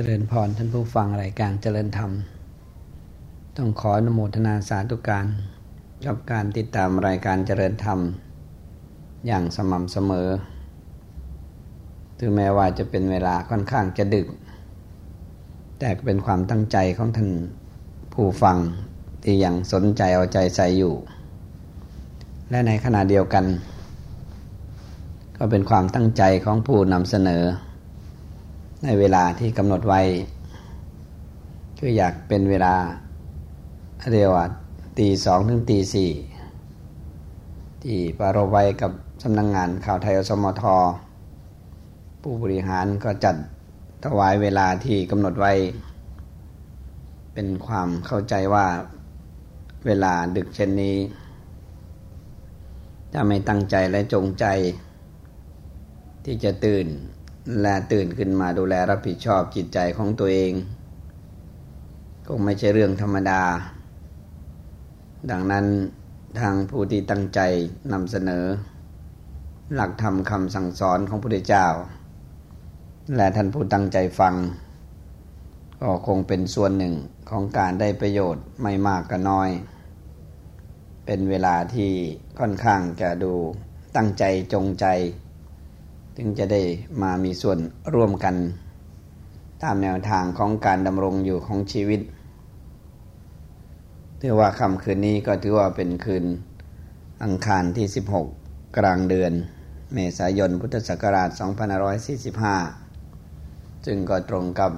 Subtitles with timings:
[0.00, 2.10] จริญพรท่านผู้ฟังรายการเจริญธรรม
[3.56, 5.26] ต้องขออนุโมทนาสาธุการ
[6.06, 7.98] กับการติดตามรายการเจริญธรรม
[9.26, 10.28] อย่างสม่ำเสมอ
[12.18, 14.26] ถึงแม้ว่าจะเป็นเวลาค่อนข้างจะดึก
[15.78, 17.30] แต่ก็เป็นความตั้งใจของท่าน
[18.14, 18.56] ผู้ฟัง
[19.22, 20.94] ที่ยังสนใจเอาใจใส่อยู่
[22.50, 23.44] และในขณะเดียวกัน
[25.36, 27.44] ก็เป็นความตั้งใจของผู้นำเสนอ
[28.84, 30.00] ในเวลาที่กำหนดไว้
[31.78, 32.74] คืออยากเป็นเวลา
[34.12, 34.46] เรียกว่า
[34.98, 36.10] ตีสองถึงตีสี่
[37.82, 38.92] ที่ปารไว้กับ
[39.22, 40.62] สำนักงงานข่าวไทยอสมท
[42.22, 43.36] ผู้บริหารก็จัด
[44.04, 45.52] ถวายเวลาที่กำหนดไว้
[47.34, 48.66] เป็นความเข้าใจว่า
[49.86, 50.96] เวลาดึกเช่นนี้
[53.12, 54.46] ถ้าไม่ตั้งใจและจงใจ
[56.24, 56.86] ที่จะตื่น
[57.60, 60.52] และตื่นขึ้นมาดูแลรับผิดชอบจิตใจของตัวเอง
[62.26, 63.42] คงไม่ใช่เรื่องธรรมดา
[65.30, 65.66] ดังนั้น
[66.40, 67.40] ทางผู้ที่ตั้งใจ
[67.92, 68.44] นำเสนอ
[69.74, 71.66] หลักธรรมคำสั่งสอนของพระพุทธเจ้า
[73.16, 74.34] และท่านผู้ตั้งใจฟัง
[75.82, 76.94] ก็คงเป็นส่วนหนึ่ง
[77.30, 79.50] ของการได้ประโยชน์ไม่มากก็น้อย
[81.06, 81.90] เป็นเวลาที่
[82.38, 83.34] ค่อนข้างจะดู
[83.96, 84.86] ตั้งใจจงใจ
[86.20, 86.62] จึงจะได้
[87.02, 87.58] มามีส่วน
[87.94, 88.36] ร่วมกัน
[89.62, 92.00] ตามแนวทางของการดำรงอยู่ของชีวิต
[94.20, 96.24] ถือว่าค่ำคืนนี้ก็ถือว่าเป็นคืน
[97.24, 97.86] อังคารที่
[98.30, 99.32] 16 กลางเดือน
[99.94, 101.30] เมษายนพุทธศักราช
[102.98, 104.72] 2545 จึงก็ตรงกับ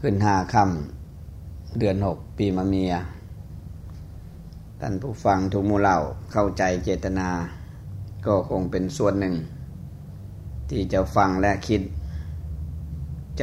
[0.00, 2.92] คืนห้าค่ำเดือน 6 ปีมะเมีย
[4.80, 5.98] ท่านผู้ฟังทุกมูเล่า
[6.32, 7.28] เข้าใจเจตนา
[8.26, 9.34] ก็คงเป็นส่วนหนึ่ง
[10.72, 11.82] ที่จะฟังและคิด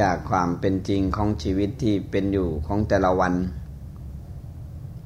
[0.00, 3.34] จากความเป็นจริงของชีวิตที่เป็นอยู่ของแต่ละวัน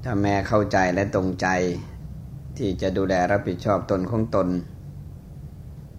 [0.03, 1.47] ถ้าแม่เข้าใจและตรงใจ
[2.57, 4.49] ที่จะดูแลรับผิดชอบตนของตน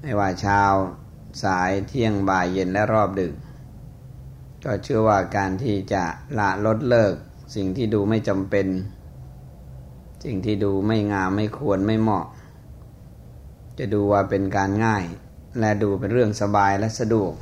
[0.02, 0.62] ไม่ว่าเช้า
[1.44, 3.34] สายเที่ยงบ่ายเย็นและรอบดึก
[4.64, 6.03] ก็เชื่อว่าการที่จะ
[6.38, 7.14] ละลดเลิก
[7.56, 8.68] สิ่งที่ดูไม่จำเป็น
[10.24, 12.25] สิ่งที่ดูไม่งามไม่ควรไม่เหมาะ
[13.78, 15.06] จะดูว่าเป็นการง่าย
[15.59, 17.33] และดูเป็นเรื่องสบายและสะดวก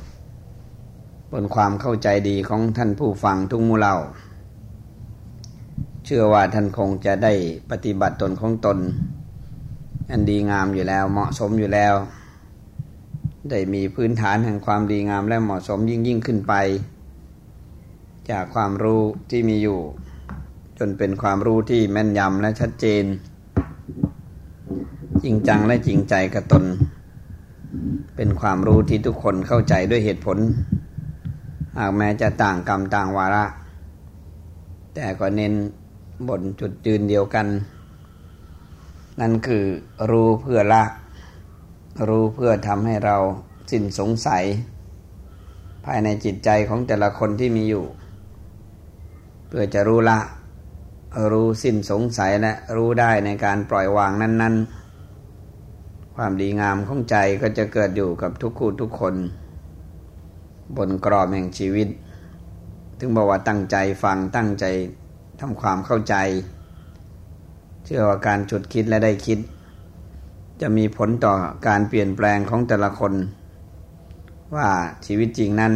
[1.32, 3.96] บนความเข้าใจดีของท่านผู้ฟังทุกมูเล่า
[6.04, 7.32] เชื่อว่าท่านคงจะได้
[7.70, 8.78] ปฏิบัติตนของตน
[10.10, 11.94] อันดีงามอยู่แล้วเหมาะสมอยู่แล้ว
[13.50, 16.54] ได้มีพื้นฐานแห่งความดีงามและเหมาะสมยิ่งยิ่งขึ้นไป
[18.30, 19.80] จากความรู้ที่มีอยู่
[20.78, 23.04] จนเป็นความรู้ที่แม่นยำและชัดเจน
[25.22, 26.64] จริงจังและจริงใจกับตน
[28.16, 30.38] เป็นความรู้ที่ทุกคนเข้าใจด้วยเหตุผล
[31.78, 33.44] หากแม้จะต่างกรรมต่างวาระ
[34.94, 35.52] แต่ก็เน้น
[36.28, 37.46] บนจุดยืนเดียวกัน
[39.20, 39.64] นั่นคือ
[40.10, 40.84] รู้เพื่อละ
[42.08, 43.16] รู้เพื่อทำให้เรา
[43.70, 44.44] สิ้นสงสัย
[45.84, 47.84] ภายในจิตใจของแต่ละคนที่มีอยู่
[49.48, 50.18] เพื่อจะรู้ละ
[51.32, 54.83] รู้สิ้นสงสัยและรู้ได้ในการปล่อยวางนั้น ๆ
[56.16, 59.14] ความดีงามของใจก็จะเกิดอยู่กับทุกคู่ทุกคน
[60.76, 61.88] บนกรอบแห่งชีวิต
[62.98, 64.64] ถึงบอกว่าตั้งใจฟังตั้งใจ
[65.40, 66.14] ทำความเข้าใจ
[67.84, 69.38] เชื่อว่าการจุดคิดและได้คิด
[70.60, 71.34] จะมีผลต่อ
[71.68, 73.12] การเปลี่ยนแปลงของแต่ละคน
[74.54, 74.68] ว่า
[75.06, 75.72] ชีวิตจริงนั้น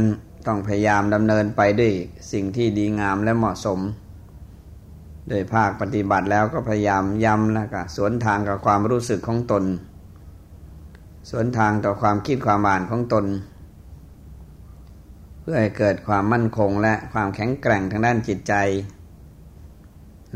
[0.47, 1.93] ต้องพยายามดำเนินไปด้วย
[2.33, 3.81] สิ่งที่ดีงามและเหมาะสม
[5.29, 9.65] โดยภาคปฏิบัติแล้วก็พยายามย้ำแล้วก็สวนทางกับความรู้สึกของตน
[11.31, 13.27] สวนทางต่อความคิดความอ่านของตน
[15.41, 18.55] เพื่อให้เกิดความมั่นคงและความแข็งแกร่งทางด้านจิตใจ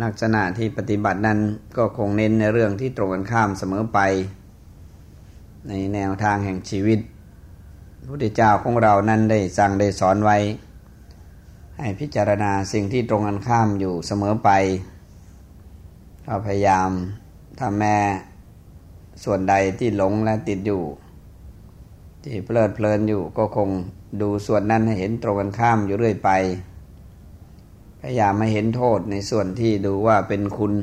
[0.03, 1.38] ลักษณะที่ปฏิบัตินั้น
[1.76, 3.98] ก็คงเน้นในเรื่องที่ตรงกันข้ามเสมอไป
[5.69, 6.99] ในแนวทางแห่งชีวิต
[7.99, 10.37] พระพุทธเจ้าของเรานั้นได้สั่งได้สอนไว้
[11.79, 14.50] ให้พิจารณาสิ่งที่ตรงกันข้ามอยู่เสมอไป
[16.25, 16.90] เราพยายาม
[17.58, 17.96] ถ้าแม่
[19.24, 20.82] ส่วนใดที่หลงและติดอยู่
[22.24, 23.69] ที่เพลิดเพลินอยู่ก็คง
[24.20, 26.30] ดูส่วนนั้นให้เห็นตรงกันข้ามอยู่เรื่อยไป
[28.00, 30.74] พยายามม่เห็นโทษในส่วนที่ดูว่าเป็นคุณ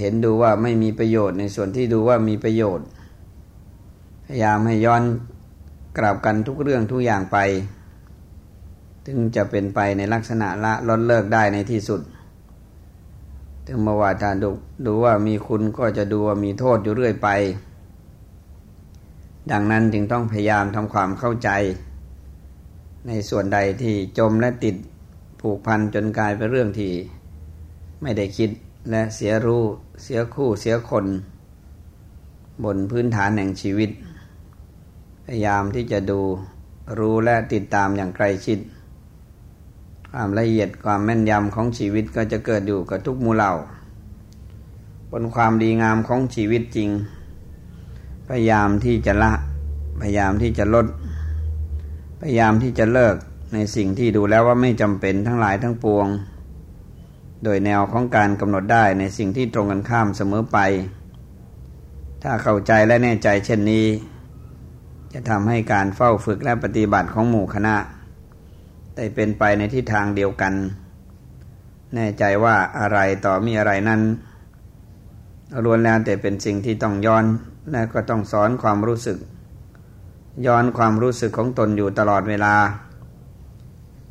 [0.00, 2.86] เห็นดูว่าไม่มีประโยชน์ในส่วนที่ดูว่ามีประโยชน์
[4.26, 5.02] พยายามให้ย้อน
[5.98, 7.38] กลับกันทุกเรื่องทุกอย่างไป
[9.06, 12.00] ถึงจะเป็นไปในลักษณะละลดเลิกได้ในที่สุด
[13.66, 14.50] ถึงมาว่าถ้าดู
[14.86, 17.28] ดูว่ามีคุณก็จะดูว่ามีโทษอยู่เรื่อยไป
[19.50, 21.50] ดังนั้นจึงต้องพยายามทำความเข้าใจ
[23.06, 24.76] ในส่วนใดที่จมและติด
[25.40, 26.92] ผูกพันจนกลายเป็นเรื่องที่
[28.02, 28.50] ไม่ได้คิด
[28.90, 29.62] และเสียรู้
[30.02, 31.06] เสียคู่เสียคน
[32.64, 33.90] บนพื้นฐานแห่งชีวิต
[35.24, 36.20] พยายามที่จะดู
[36.98, 38.58] รู้และติดตามอย่างใกล้ชิด
[40.16, 43.52] ความละเอียดความแม่นยำของชีวิตก็จะเกิดอยู่กับทุกมูเหล่า
[45.10, 46.90] บนความดีงามของชีวิตจริง
[48.28, 49.32] พยายามที่จะละ
[50.00, 50.86] พยายามที่จะลด
[52.20, 53.16] พยายามที่จะเลิก
[53.52, 56.06] ในสิ่งที่ดูแล้วว่าไม่จำเป็นทั้งหลายทั้งปวง
[57.44, 60.58] โดยแนวของการกำหนดได้ในสิ่งที่ตรงกันข้ามเสมอไป
[62.22, 63.86] ถ้าเข้าใจและแน่ใจเช่นนี้
[65.12, 67.76] จะทำให้การเฝ้าฝึกและปฏิบัติของหมู่คณะ
[68.96, 70.54] ได้เป็นไปในทิศทางเดียวกัน
[71.94, 74.00] แน่ใจว่าอะไรต่อมีอะไรนั้น
[75.64, 77.24] ล้วนแล้วแต่เป็นสิ่งที่ต้องย้อน
[77.72, 79.18] และก็ต้องสอนความรู้สึก
[80.46, 82.54] ย้อนความรู้สึกของตนอยู่ตลอดเวลา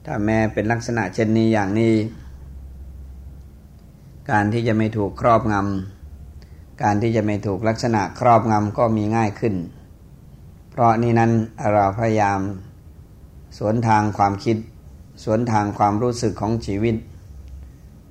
[0.05, 1.93] ถ้าแม้เป็นลักษณะเช่นนี้อย่างนี้
[4.31, 9.55] การที่จะไม่ถูกครอบงำการที่จะไม่ถูกลักษณะครอบงำก็มีง่ายขึ้น
[10.71, 11.31] เพราะนี่นั้น
[11.73, 12.39] เราพยายาม
[13.57, 14.57] สวนทางความคิด
[15.23, 16.95] สวนทางความรู้สึกของชีวิต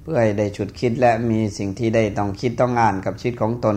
[0.02, 3.76] เพื่อให้ได้ฉุดคิดและมีสิ่งที่ได้ต้องคิดต้องอ่านกับชีวิตของตน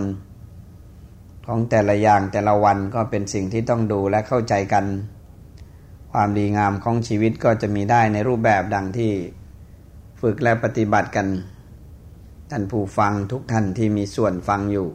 [1.48, 4.86] ของแต่ละอย่างแต่ละวันก็เป็นสิ่งที่ต้องดูและเข้าใจกัน
[6.12, 9.12] ความดีงามของชีวิตก็จะมีได้ในรูปแบบดังที่
[10.22, 11.28] ฝึกและปฏิบัติกัน
[12.52, 14.88] ท่านผู้ฟังทุกท่านที่มีส่วนฟังอยู่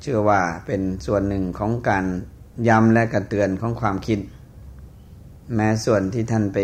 [0.00, 2.04] เชื่อว่าเป็นส่วนหนึ่งของการ
[2.68, 4.18] ย้ำและกระเตือนของความคิด
[5.54, 6.58] แม้ส่วนที่ท่านไป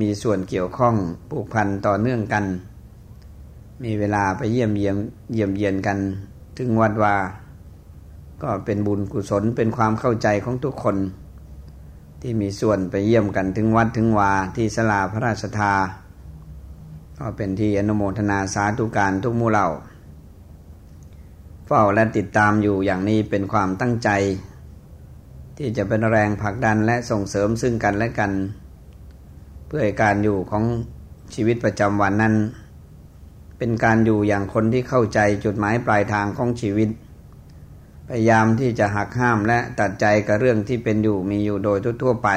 [0.00, 0.94] มีส่วนเกี่ยวข้อง
[1.30, 2.44] ผูกพันต่อเนื่องกัน
[3.84, 4.96] มีเวลาไปเยี่ยมเยี่ยม
[5.32, 5.98] เยี่ยมเยียนกัน
[6.58, 7.16] ถึงวัดว่า
[8.42, 10.96] ก็เป็นบุญกุศลเป็นความเข้าใจของทุกคน
[12.20, 15.74] ที่มีส่วนไปเยี่ยมกันถึงวัดถึงวาที่สลาพระราชทา
[17.18, 19.68] ก็เป็นที่อนุโมทนาสาธุการทุกมูเหล่า
[21.66, 24.10] เฝ้าและติดตามอยู่อย่างนี้เป็นความตั้งใจ
[25.56, 28.32] ที่จะเป็นแรงผลักดันและส่งเสริมซึ่งกันและกัน
[29.66, 30.64] เพื่อการอยู่ของ
[31.34, 32.34] ชีวิตประจำวันนั้น
[33.58, 36.88] เป็นการอยู่อย่างคนที่เข้าใจจุดหมายปลายทางของชีวิต
[38.08, 42.28] พยายามที่จะหักห้ามและตัดใจกับเรื่องที่เป็นอยู่มีอยู่โดยทั่วไป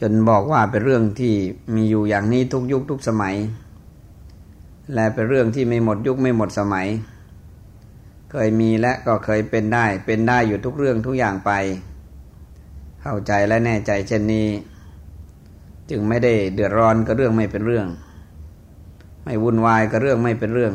[0.00, 1.34] จนบอกว่าเป็นเรื่องที่
[1.74, 3.36] มีอยู่อย่างนี้ทุกยุคทุกสมัย
[4.94, 6.86] และเป็นเรื่องที่ไม่หมดยุคไม่หมดสมัย
[8.30, 11.50] เคยมีและก็เคยเป็นได้เป็นได้อยู่ทุกเรื่องทุกอย่างไป
[13.02, 14.46] เข้าใจและแน่ใจเช่นนี้
[15.90, 17.88] จึงไม่ได้เดือดร้อนกับเรื่องไม่เป็นเรื่อง
[19.24, 20.74] ไม่วุ่นวายก็เรื่องไม่เป็นเรื่อง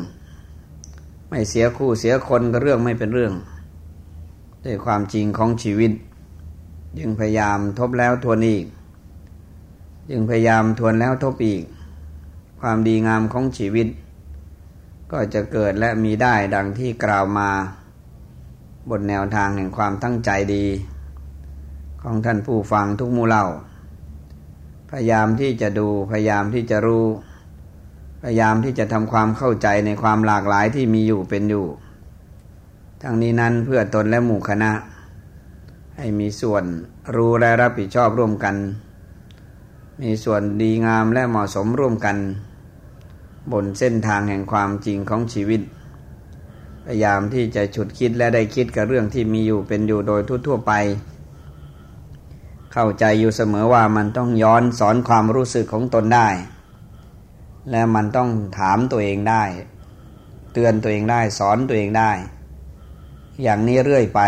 [1.30, 3.34] ไม่เสียคู่เสียคนก็เรื่องไม่เป็นเรื่อง
[4.66, 5.92] ด้วยความจริงของชีวิต
[7.00, 8.66] ยังพยายามทบแล้วทวนอีก
[10.12, 11.64] ยังพยายามทวนแล้วทบอีก
[12.60, 13.88] ความดีงามของชีวิต
[15.12, 17.50] ก็จะเกิดและมีได้ดังที่กล่าวมา
[18.90, 20.66] บนแนวทางแห่งความตั้งใจดี
[22.02, 23.46] ของท่านผู้ฟังทุกมูเล่า
[24.90, 27.06] พยายามที่จะดูพยายามที่จะรู้
[28.22, 31.66] พยายามที่จะทำความเข้าใจในความหลากหลายที่มีอยู่เป็นอยู่
[33.02, 34.72] ทั้งนี้นั้นเพื่อตนและหมู่คณะ
[35.98, 36.64] ให้มีส่วน
[37.16, 38.56] รู้และรับผิดชอบร่วมกัน
[40.02, 42.18] มีส่วนดีงามและเหมาะสมร่วมกัน
[43.52, 45.62] บนเส้นทางแห่งความจริงของชีวิต
[46.86, 50.74] พยายามที่จะฉุดคิดและได้คิดกับเรื่องที่มีอยู่เป็นอยู่โดยทั่วๆไป
[52.74, 56.30] เข้าใจอยู่เสมอว่ามันต้องย้อนสอนความรู้สึกของตนได้
[57.72, 59.44] และมันต้องถามตัวเองได้
[60.54, 62.12] เตือนตัวเองได้สอนตัวเองได้
[63.44, 64.22] อย่างนี้เรื่อยไป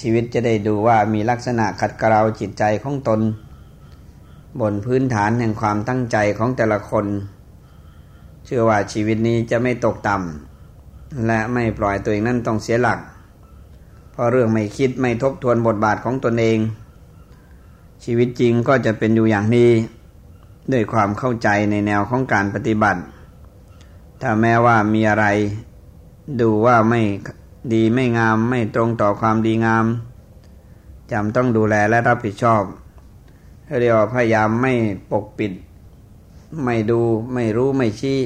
[0.00, 3.20] ชีวิตจะได้ดูว่ามีลักษณะขัดเกลาจิตใจของตน
[4.60, 7.06] บนพื้นฐานแห่งความตั้งใจของแต่ละคน
[8.44, 12.98] เชื่อว่าชีวิตนี้จะไม่ตกต่ำและไม่ปล่อยตัวเองนั่นต้องเสียหลัก
[14.12, 16.58] เพราะเรื่องไม่คิดไม่ทบทวนบทบาทของตนเอง
[18.04, 19.70] ชีวิตจริงก็จะเป็นอยู่อย่างนี้
[20.72, 23.00] ด้วยความเข้าใจในแนวของการปฏิบัติ
[24.20, 25.26] ถ้าแม้ว่ามีอะไร
[26.40, 27.02] ดูว่าไม่
[27.72, 29.84] ดีไม่งามไม่ตรงต่อความดีงาม
[31.12, 32.62] จำต้องดูแลและรับผิดชอบ
[33.80, 34.72] เรียกว่าพยายามไม่
[35.10, 35.52] ปกปิด
[36.64, 37.00] ไม่ดู
[37.34, 38.20] ไม่รู้ไม่ชี้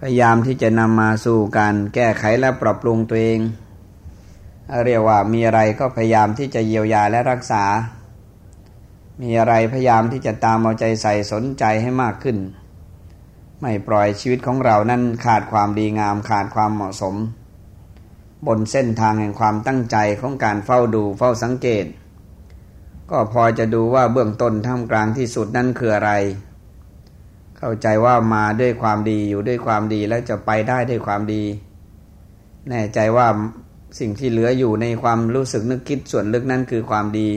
[0.00, 3.40] พยายามที่จะนำมาสู่การแก้ไขและปรับปรุงตัวเอง
[4.84, 7.64] เรียกว่ามีอะไรก็พยายามที่จะเยียวยาและรักษา
[9.20, 12.38] มีอะไรพยายามที่จะตามเอาใจใส่สนใจให้มากขึ้น
[13.60, 17.14] ไม่ปล่อยชีวิตของเรานั้นขาดความดีงามขาดความเหมาะสม
[18.46, 21.84] บนเส้นทางแห่งความตั้งใจของการเฝ้าดูเฝ้าสังเกต
[23.10, 26.12] ก็พอจะดูว่าเบื้องต้นท่ามกลางที่สุดนั่นคืออะไร
[27.58, 31.42] เข้าใจว่ามาด้วยความดีอยู่ด้วยความดีแล้วจะไปได้ด้วยความดี
[32.68, 33.28] แน่ใจว่า
[33.98, 37.28] สิ่งที่เหลืออยู่ในความรู้สึกนึกคิดส่วนลึกนั้นคือความดี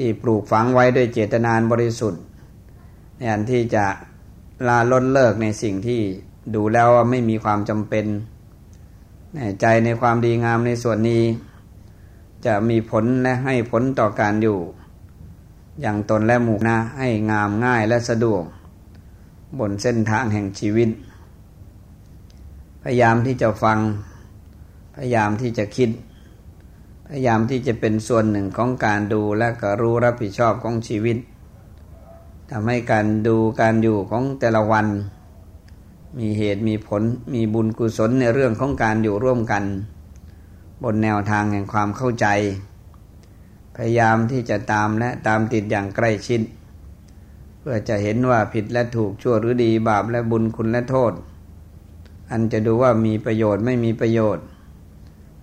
[0.00, 2.22] ที่ปลูกฝังไว้ด้วยเจตนานบริสุทธิ์
[3.16, 3.86] ในอันที่จะ
[4.66, 6.00] ลาล้นเลิกในสิ่งที่
[6.54, 8.06] ดูแล้วว่าไม่มีความจำเป็น
[9.34, 11.24] แน่ใจในความดีงามในส่วนนี้
[12.46, 14.58] จะมีผลและให้ผลต่อการอยู่
[15.80, 18.42] อย่างตนและหมู่นะให้งามง่ายและสะดวก
[19.58, 20.88] บนเส้นทางแห่งชีวิต
[22.82, 23.78] พยายามที่จะฟัง
[24.94, 25.90] พยายามที่จะคิด
[27.10, 31.16] พยายามที่จะเป็นส่วนหนึ่งของการดูและก็รู้รับผิดชอบของชีวิต
[32.50, 34.86] ทำให้การดูการอยู่ของแต่ละวัน
[36.18, 37.02] มีเหตุมีผล
[37.34, 39.64] มีบุญกุศลในเรื่องของการอยู่ร่วมกัน
[40.82, 42.26] บนแนวทางแห่งความเข้าใจ
[43.76, 46.40] พยายามที่จะตามและตามติดอย่างใกล้ชิด
[47.58, 51.12] เพื่อจะเห็นว่าผิดและถูกชั่วหรือดีบาปและบุญคุณและโทษ
[52.30, 54.44] อันจะดูว่ามีประโยชน์ไม่มีประโยชน์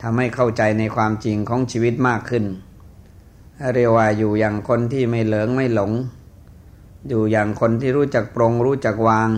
[0.02, 2.46] ทำให้เข้าใจในความจริงของชีวิตมากขึ้น
[3.74, 5.92] เรียกว่าอยู่อย่างคนที่ไม่เหลิงไม่หลง
[7.08, 9.30] อยู่อย่างคนที่รู้จักปรงรู้จักวาง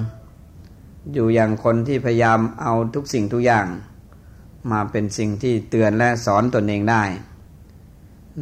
[1.14, 3.68] อยู่อย่างคนที่พยายามเอาทุกสิ่งทุกอย่าง
[4.72, 7.04] มาเป็นสิ่งที่เตือนและสอนตนเองได้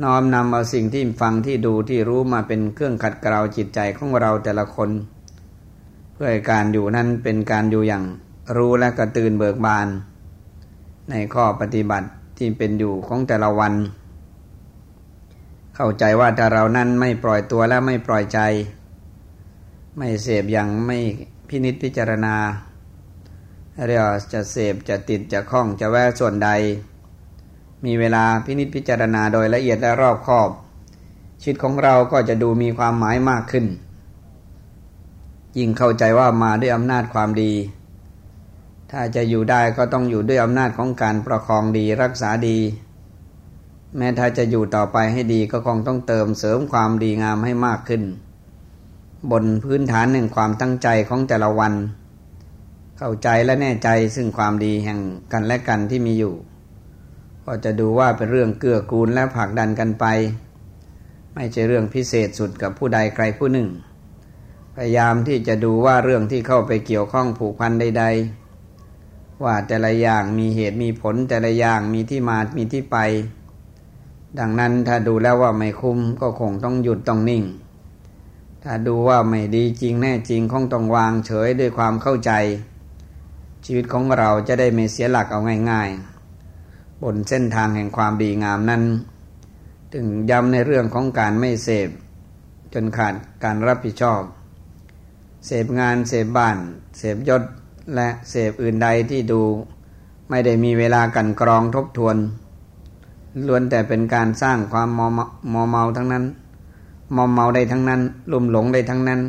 [0.03, 4.89] น้อมนำเอาสิ่งที่ฟังที่ดูที่รู้มาเป็นเครื่องขัดเกลาจิตใจของเราแต่ละคน
[6.13, 8.03] เพื่อการอยู่นั้นเป็นการอยู่อย่าง
[8.57, 9.87] รู้และกระตือนเบิกบาน
[11.09, 12.07] ในข้อปฏิบัติ
[12.37, 13.73] ที่เป็นอยู่ของแต่ละวัน
[15.75, 18.39] เข้าใจว่าถ้าเรานั้นไม่ปล่อยตัวและไม่ปล่อยใจ
[19.97, 20.97] ไม่เสพอย่างไม่
[21.47, 22.35] พินิษพิจารณา
[23.87, 26.49] เรียกจะเสพจะติดจะคล้องจะแวะส่วนใด
[27.85, 30.49] มีเวลาพินิษพิจารณาโดยละเอียดและรอบคอบ
[31.41, 33.65] ชีวิตของเราก็จะดูมีความหมายมากขึ้น
[35.57, 37.51] ยิ่งเข้าใจว่ามาด้วยอำนาจความดี
[38.91, 42.57] ถ้าจะอยู่ได้ก็ต้องอยู่ด้วยอำนาจของการประคองดีรักษาดี
[43.97, 48.03] แม้ถ้าจะอยู่ต่อไปให้ดีก็คงต้องเติมเสริมความดีงามให้มากขึ้น
[49.31, 51.73] บนพื้นฐานหนึ่งความตั้งใจของแต่ละวัน
[52.97, 54.99] เข้าใจและแน่ใจซึ่งความดีแห่ง
[55.31, 56.33] กันและกันที่มีอยู่
[57.45, 60.05] ก็จะดูว่าเป็นเรื่องเกื้อกูลและผลักดันกันไป
[61.35, 63.69] ไม่ใช่เรื่องพิเศษสุดกับผู้ใดใครผู้หนึ่ง
[64.75, 68.44] พยายามที่จะดูว่าเรื่องที่เข้าไปเกี่ยวข้องผูกพันใด ๆ
[69.43, 72.97] ว่าแต่ละอย่างมีเหตุมีผลแต่ละอย่างมีที่มามีที่ไป
[74.39, 77.43] ดังนั้นถ้าดูแล้วว่าไม่คุ้มก็คงต้องหยุดต้องนิ่ง
[78.63, 82.31] ถ้าดูว่าไม่ดีจริงแน่จริงคงต้องวางเฉยด้วยความเข้าใจ
[83.65, 85.39] ชีวิตของเราจะได้ไม่เสียหลักเอา
[85.71, 88.83] ง่ายๆ บนเส้นทางแห่งความดีงามนั้น
[89.93, 91.89] ถึงย้ำในเรื่องของการไม่เสพ
[92.73, 93.13] จนขาด
[93.43, 94.21] การรับผิดชอบ
[95.45, 96.57] เสพงานเสพบ้าน
[96.97, 97.43] เสพยศ
[97.93, 99.41] และเสพอื่นใดที่ดู
[100.29, 102.17] ไม่ได้มีเวลากันกรองทบทวน
[103.47, 105.07] ล้วนแต่เป็นการสร้างความมอ
[105.57, 106.25] มเมาทั้งนั้น
[107.15, 108.01] มอมเมาได้ทั้งนั้น
[108.31, 109.21] ลุ่มหลงได้ทั้งนั้น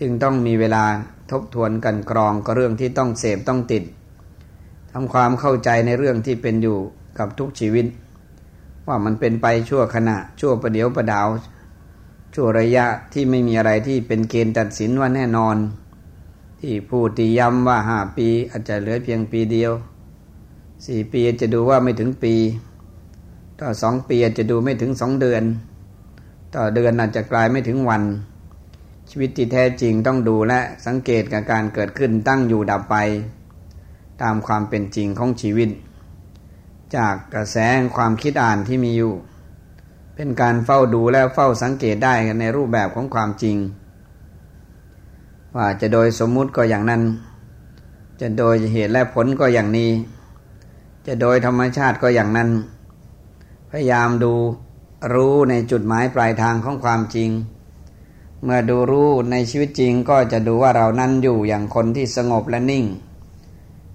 [0.00, 0.84] จึงต้องมีเวลา
[1.30, 3.84] ทบทวนกันกรองก็เรื่องที่ต้องเสพต้องติด
[4.92, 6.78] ทำความเข้าใจในเรื่องที่เป็นอยู่
[7.18, 7.86] กับทุกชีวิต
[8.86, 11.28] ว่ามันเป็นไปชั่วขณะ ชั่วประเดียวประดาว
[12.34, 15.56] ชั่วระยะที่ไม่มีอะไรที่เป็นเกณฑ์ตัดสินว่าแน่นอน
[16.64, 19.72] ที่พูดตีย้ำว่าห้าปี อาจจะเหลือเพียงปีเดียว
[20.86, 22.34] สี่ปีจะดูว่าไม่ถึงปี
[23.60, 25.42] ต่อสองปีจะดูไม่ถึงสองเดือน
[26.54, 28.02] ต่อเดือนอาจจะกลายไม่ถึงวัน
[29.10, 32.96] ชีวิตที่แท้จริงต้องดูและสังเกตกับการเกิดขึ้นตั้งอยู่ดับไป
[34.22, 35.70] ตามความเป็นจริงของชีวิต
[36.96, 37.56] จากกระแส
[37.96, 39.14] ความคิดอ่านที่มีอยู่
[40.14, 43.56] เป็นการเฝ้าดูและเฝ้าสังเกตได้ในรูปแบบของความจริง
[45.56, 47.02] ว่าจะโดยสมมุติก็อย่างนั้น
[48.20, 49.90] จะโดยเหตุและผลก็อย่างนี้
[51.06, 52.50] จะโดยธรรมชาติก็อย่างนั้น
[53.70, 54.32] พยายามดู
[55.14, 57.30] รู้ในจุดหมายปลายทางของความจริง
[58.42, 62.84] เมื่อดูรู้ในชีวิตจริงก็จะดูว่าเรานั้นอยู่อย่างคนที่สงบและนิ่ง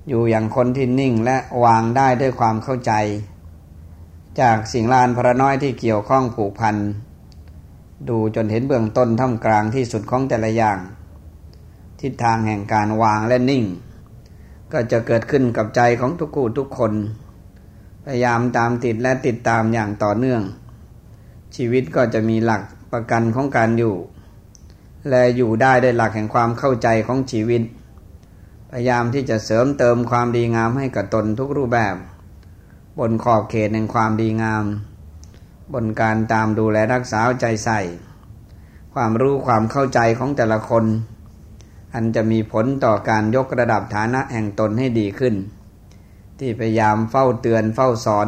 [0.10, 2.92] อยู่อย่างคนที่นิ่งและวางได้ด้วยความเข้าใจ
[4.42, 6.75] จากสิ่งลานพระน้อยที่เกี่ยวข้องผูกพัน
[8.10, 10.78] ดูจนเห็นเบื้องต้นท่ามกลางที่สุดของแต่ละอย่าง
[12.01, 13.63] ทิศทางแห่งการวางและนิ่ง
[14.72, 16.94] ก็จะเกิดขึ้นกับใจของทุกคู่ทุกคน
[18.03, 20.41] พยายามตามติดและติดตามอย่างต่อเนื่อง
[21.56, 23.96] ชีวิตก็จะมีหลักประกันของการอยู่
[25.10, 27.62] และอยู่ได้ด้วยหลักแห่งความเข้าใจของชีวิต
[28.70, 31.96] พยายามที่จะเสริมเติมความดีงามให้กับตนทุกรูปแบบ
[33.00, 34.65] บนขอบเขตแห่งความดีงาม
[35.74, 37.79] บนการตามดูแลรักษาใจใส่
[38.94, 40.86] ความรู้ความเข้าใจของแต่ละคน
[41.93, 45.36] อันจะมีผลต่อการยกระดับฐานะแห่งตนให้ดีขึ้น
[46.39, 48.27] ที่พยายามเฝ้าเตือนเฝ้าสอน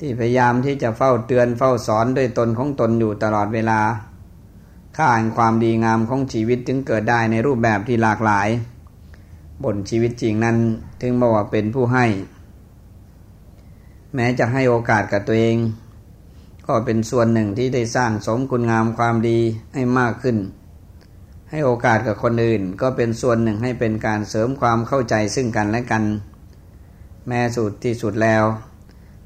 [0.00, 3.80] ที่พยายามที่จะเฝ้าเตือนเฝ้าสอนด้วยตนของตนอยู่ตลอดเวลา
[4.96, 8.48] ค่าแห่งความดีงามของชีวิตจึงเกิดได้ในรูปแบบที่หลากหลาย
[9.64, 10.56] บนชีวิตจริงนั้น
[11.00, 12.06] ถึงบอกว่าเป็นผู้ให้
[14.14, 15.56] แม้จะให้โอกาสกับตัวเอง
[16.66, 19.38] ก็เป็นส่วนหนึ่งที่ได้สร้างสมคุณงามความดี
[19.74, 20.36] ให้มากขึ้น
[21.56, 26.04] ให้โอกาสกับคนอื่น ก็เป็นส่วนหนึ่งให้เป็นการเสริมความเข้าใจซึ่งกันและกัน
[27.28, 28.44] แม้สุดที่สุดแล้ว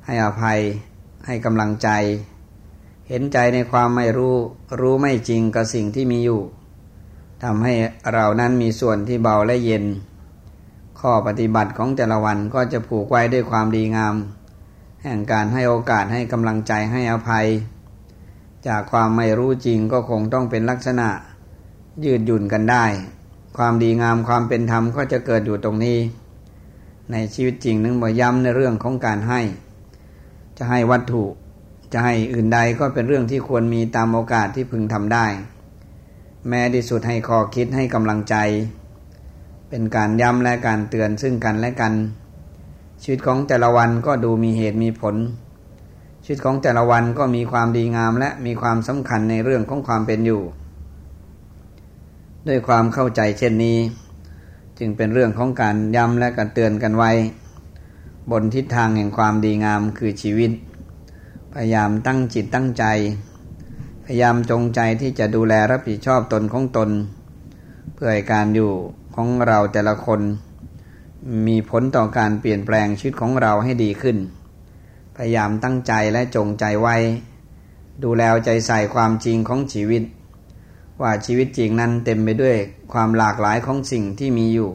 [0.06, 0.60] ให้อภัย
[1.26, 1.88] ให้กำลังใจ
[3.08, 4.36] เห็นใจในความไม่รู้
[4.80, 6.42] รู้ไม่จริงกับสิ่งที่มีอยู่
[7.44, 7.74] ทำให้
[8.12, 9.84] เรานั้นมีส่วนที่เบาและเย็น
[11.00, 14.14] ข้อปฏิบัติของแต่ละวันก็จะผูกไว้ด้วยความดีงาม
[15.02, 17.46] แห่งการให้โอกาสให้กำลังใจให้อภัย
[18.66, 21.08] จากความไม่รู้จริงก็คงต้องเป็นลักษณะ
[22.04, 22.84] ยืดหยุ่นกันได้
[23.56, 25.98] ความดีงามความเป็นธรรมก็จะเกิดอยู่ตรงนี้
[27.12, 29.40] ในชีวิตจริงนึงบ่ย้ำในเรื่องของการให้
[30.58, 31.24] จะให้วัตถุ
[31.92, 35.26] จะให้อื่นใดก็เป็นเรื่องที่ควรมีตามโอกาสที่พึงทำได้
[36.48, 38.34] แม้ที่สุดให้คอคิดให้กำลังใจ
[39.68, 41.92] เป็นการย้ำและการเตือนซึ่งกันและกัน
[43.02, 45.16] ชีวิตของแต่ละวันก็ดูมีเหตุมีผล
[46.24, 50.42] ชีวิตของแต่ละวันก็มีความดีงามและมีความสำคัญในเรื่องของความเป็นอยู่
[52.46, 53.78] ด้วยความเข้าใจเช่นนี้
[54.78, 57.10] จึงเป็นเรื่องของการย้ำและการเตือนกันไว้
[58.30, 60.50] บนทิศทางแห่งความดีงามคือชีวิต
[61.52, 62.84] พยายามตั้งจิตตั้งใจ
[64.04, 66.90] พยายามจงใจที่จะดูแลรับผิดชอบตนของตน
[67.94, 68.72] เพื่อการอยู่
[69.16, 70.20] ของเราแต่ละคน
[71.46, 74.16] มีผลต่อการเปลี่ยนแปลงชีวิตของเราให้ดีขึ้น
[75.16, 76.96] พยายามตั้งใจและจงใจไว้
[78.04, 80.02] ดูแลใจใส่ความจริงของชีวิต
[81.02, 82.56] ว่าชีวิตจริงนั้นเต็มไปด้วย
[82.92, 84.70] ความหลากหลายของสิ่งที่มีอยู่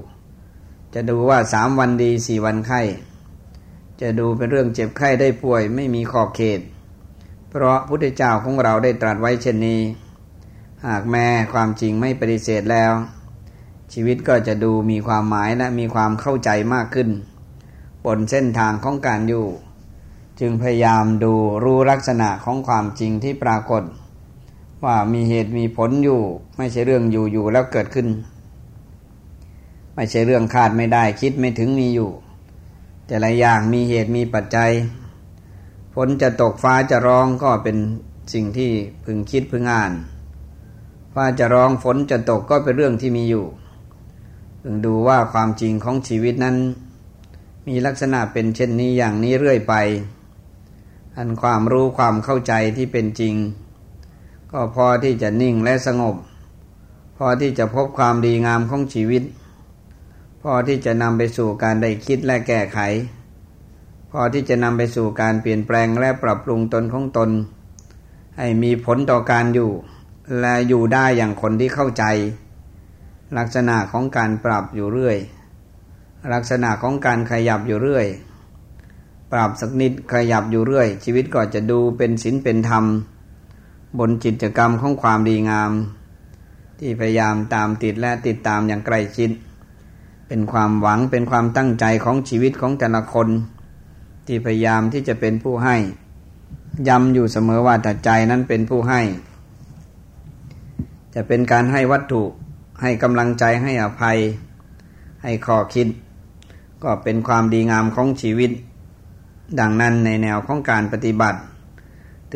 [0.94, 2.82] จะดูว่าสามวันดีสี่วันไข้
[4.02, 6.60] จะดูเป็นเรื่องเจ็บไข้ได้ป่วยไม่มีขอบเขต
[7.50, 9.82] เพราะพุทธเจ้าของเราได้ตรัสไว้เช่นนี้
[10.86, 12.94] หากแม่ความจริงไม่ปฏิเสธแล้ว
[13.94, 17.10] ชีวิตก็จะดูมีความหมายและมีความเข้าใจมากขึ้น
[18.06, 19.48] บนเส้นทางของการอยู่
[20.40, 21.34] จึงพยายามดู
[21.64, 23.84] รู้ลักษณะของความจริงที่ปรากฏ
[24.84, 26.22] ว่ามีเหตุมีผลอยู่
[26.58, 28.08] ไม่ใช่เรื่องอยู่อยู่แล้วเกิดขึ้น
[29.96, 32.10] ไม่ใช่เรื่องคาดไม่ได้ คิดไม่ถึงมีอยู่
[33.08, 34.72] แต่ละอย่างมีเหตุมีปัจจัย
[35.94, 37.78] ฝนจะตกฟ้าจะร้องก็เป็น
[38.34, 38.72] สิ่งที่
[39.06, 39.92] พึงคิดพึงอ่าน
[41.14, 43.46] ฟ้าจะร้องฝนจะตกก็เป็นเรื่องที่มีอยู่
[44.62, 46.56] พึงดูว่าความจริงของชีวิตนั้น
[47.68, 49.74] มีลักษณะเป็นเช่นนี้อย่างนี้เรื่อยไป
[51.16, 53.36] อันความรู้ความเข้าใจที่เป็นจริง
[54.56, 56.16] ก็พอที่จะนิ่งและสงบ
[57.18, 59.24] พอที่จะพบความดีงามของชีวิต
[60.42, 62.80] พอที่จะนำไปสู่การได้คิดและแก้ไข
[64.12, 67.30] พอที่จะนำไปสู่การเปลี่ยนแปลงและปรับปรุงตนของตน
[68.38, 69.72] ให้มีผลต่อการอยู่
[70.40, 72.04] และอยู่ได้อย่างคนที่เข้าใจ
[73.38, 75.18] ลักษณะของการปรับอยู่เรื่อย
[76.34, 78.08] ลักษณะของการขยับอยู่เรื่อย
[79.32, 82.86] ปรับสักนิดขยับอยู่เรื่อย ชีวิตก็จะดูเป็นศีลเป็นธรรม
[84.00, 85.72] บนจิตกรรมของความดีงาม
[86.80, 89.30] ที่พยายามตามติดและติดตามอย่างใกล้ชิด
[90.28, 93.28] เป็นความหวังเป็นความตั้งใจของชีวิตของแต่ละคน
[94.26, 95.76] ที่พยายามที่จะเป็นผู้ให้
[96.88, 99.02] ย้ำอยู่เสมอว่าแต่ใจนั้นเป็นผู้ให้
[101.16, 102.24] จะเป็นการให้วัตถุ
[102.82, 104.18] ให้กำลังใจให้อภัย
[105.24, 105.88] ให้ข้อคิด
[106.84, 108.52] ก็เป็นความดีงามของชีวิต
[109.60, 111.40] ดังนั้นในแนวของการปฏิบัติ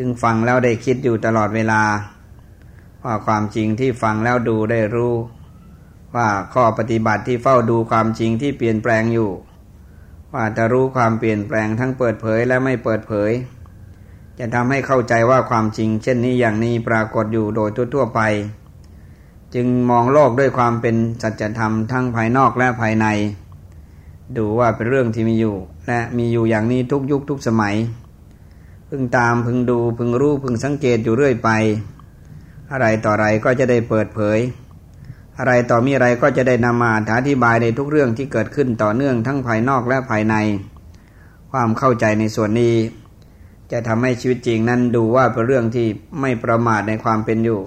[0.02, 1.82] ึงฟังแล้วได้คิดอยู่ตลอดเวลา
[3.04, 5.14] ว่าความจริงที่ฟังแล้วดูได้รู้
[6.16, 9.30] ว่าข้อปฏิบัติที่เฝ้าดูความจริงที่เปลี่ยนแปลงอยู่
[10.34, 13.30] ว่าจะรู้ความเปลี่ยนแปลงทั้งเปิดเผยและไม่เปิดเผย
[14.38, 18.20] จะทำให้เข้าใจว่าความจริง เช่นนี้อย่างนี้ปรากฏอยู่โดยทั่วๆไป
[19.54, 23.06] จึงมองโลกด้วยความเป็นสัจธรรมทั้งภายนอกและภายใน
[24.36, 25.56] ดูว่าเป็นเรื่องที่มีอยู่
[25.86, 27.76] และมีอยู่อย่างนี้ทุกยุคทุกสมัย
[28.92, 31.50] พึงตามพึงดูพึงรู้พึงสังเกตอยู่เรื่อยไป
[32.72, 34.38] อะไรต่ออะไรก็จะได้เปิดเผย
[35.38, 40.34] อะไรต่อมีอะไรก็จะได้นำมาอธิบายในทุกเรื่องที่เกิดขึ้นต่อเนื่องทั้งภายนอกและภายใน
[41.50, 42.74] ความเข้าใจในส่วนนี้
[43.72, 45.86] จะทำให้ชีวิตจริงนั้นดูว่าเป็นเรื่องที่
[46.20, 47.60] ไม่ประมาทในความเป็นอยู่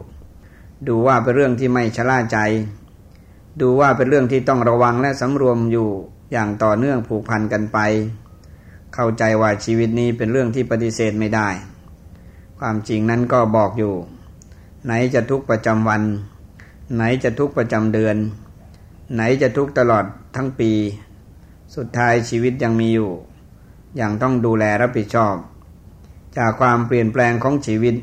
[0.88, 2.38] ดูว่าเป็นเรื่องที่ไม่ชะล่าใจ
[3.62, 5.89] ดูว่าเป็นเรื่องที่ต้องระวังและสำรวมอยู่
[6.31, 7.79] อย่างต่อเนื่องผูกพันกันไป
[8.95, 11.49] เข้าใจว่าชีวิตนี้เป็นเรื่องที่ปฏิเสธไม่ได้
[12.60, 13.93] ความจริงนั้นก็บอกอยู่
[14.86, 16.01] ไหนจะทุกประจำวัน
[16.95, 18.15] ไหนจะทุกประจำเดือน
[19.13, 20.71] ไหนจะทุกตลอดทั้งปี
[21.75, 23.12] สุดท้ายชีวิตยังมีอยู่
[23.99, 25.36] ย่างต้องดูแลรับผิดชอบ
[26.38, 27.95] จากความเปลี่ยนแปลงของชีวิต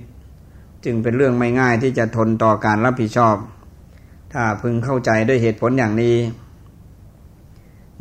[0.85, 3.37] จึงเป็นเรื่องไม่ง่ายที่จะทนต่อการรับผิดชอบ
[4.33, 6.17] ถ้าพึงเข้าใจด้วยเหตุผลอย่างนี้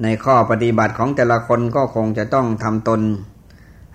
[0.04, 3.02] ในข้อปฏิบัติของแต่ละคนก็คงจะต้องทำตน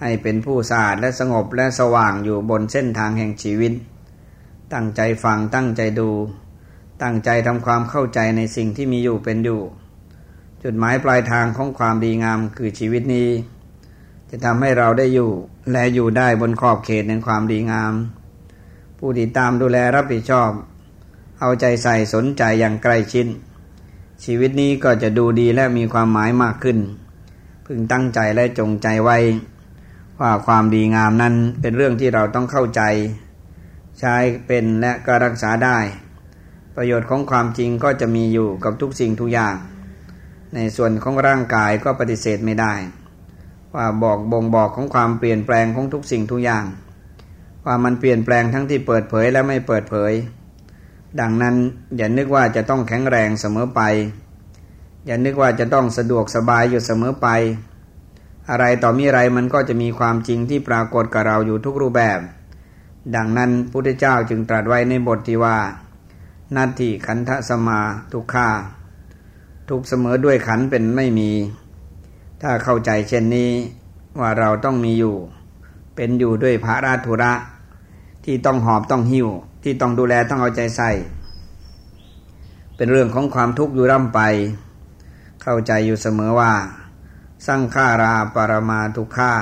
[0.00, 3.72] ให้เป็นผู้สะอาดและสงบและสว่างอยู่บนเส้นทางแห่งชีวิต
[4.72, 6.10] ตั้งใจฟังตั้งใจดู
[7.02, 9.60] ตั้งใจทำความเข้าใจในสิ่งที่มีอยู่เป็นอยู่
[10.62, 13.28] จุดหมายปลายทางของความดีงามคือชีวิตนี้
[14.30, 15.30] จะทำให้เราได้อยู่
[15.72, 17.92] และอยู่ได้บนขอบเขตแห่งความดีงาม
[18.98, 20.50] ผู้ติดตามดูแลรับผิดชอบ
[21.40, 23.26] เอาใจใส่สนใจอย่างใกล้ชิด
[24.24, 26.78] ชีวิตนี้ก็จะดูดีและมีความหมายมากขึ้น
[27.66, 29.18] พึงตั้งใจและจงใจไว้
[30.20, 32.82] ว่าความดีงามนั้นเป็นเรื่องที่เราต้องเข้าใจ
[34.00, 35.78] ใช้เป็นและก็รักษาได้
[36.76, 39.54] ประโยชน์ของความจริงก็จะมีอยู่กับทุกสิ่งทุกอย่าง
[40.54, 42.74] ในส่วนของร่างกายก็ปฏิเสธไม่ได้
[43.74, 46.64] ว่าบอกบ่งบอกของความเปลี่ยนแปลงของทุกสิ่งทุกอย่าง
[47.66, 50.12] ว่ามันเปลี่ยนแปลงทั้งที่เปิดเผยและไม่เปิดเผย
[51.20, 51.56] ดังนั้น
[51.96, 53.80] อย่านึกว่าจะต้องแข็งแรงเสมอไป
[55.06, 57.28] อย่านึกว่าจะต้องสะดวกสบายอยู่เสมอไป
[58.50, 62.18] อะไรต่อมีอะไรมันก็จะมีความจริงที่ปรากฏกับเราอยู่ทุกรูปแบบ
[63.16, 65.58] ดังนั้นพุทธเจ้าจึงตรัสไว้ในบทที่ว่า
[66.56, 67.80] นาทีขันธสมา
[68.12, 68.48] ทุกขา
[69.68, 71.30] ทุกเสมอด้วยขันเป็นไม่มี
[72.42, 73.50] ถ้าเข้าใจเช่นนี้
[74.20, 75.16] ว่าเราต้องมีอยู่
[75.94, 77.32] เป็นอยู่ด้วยพระราธุระ
[78.24, 79.28] ที่ต้องหอบต้องหิ้ว
[79.62, 80.90] ที่ต้องดูแลต้องเอาใจใส่
[82.76, 84.20] เป็นเรื่องของความทุกข์อยู่ร่ำไป
[85.42, 86.52] เข้าใจอยู่เสมอว่า
[87.46, 89.34] สังขาราปรมาทุกขา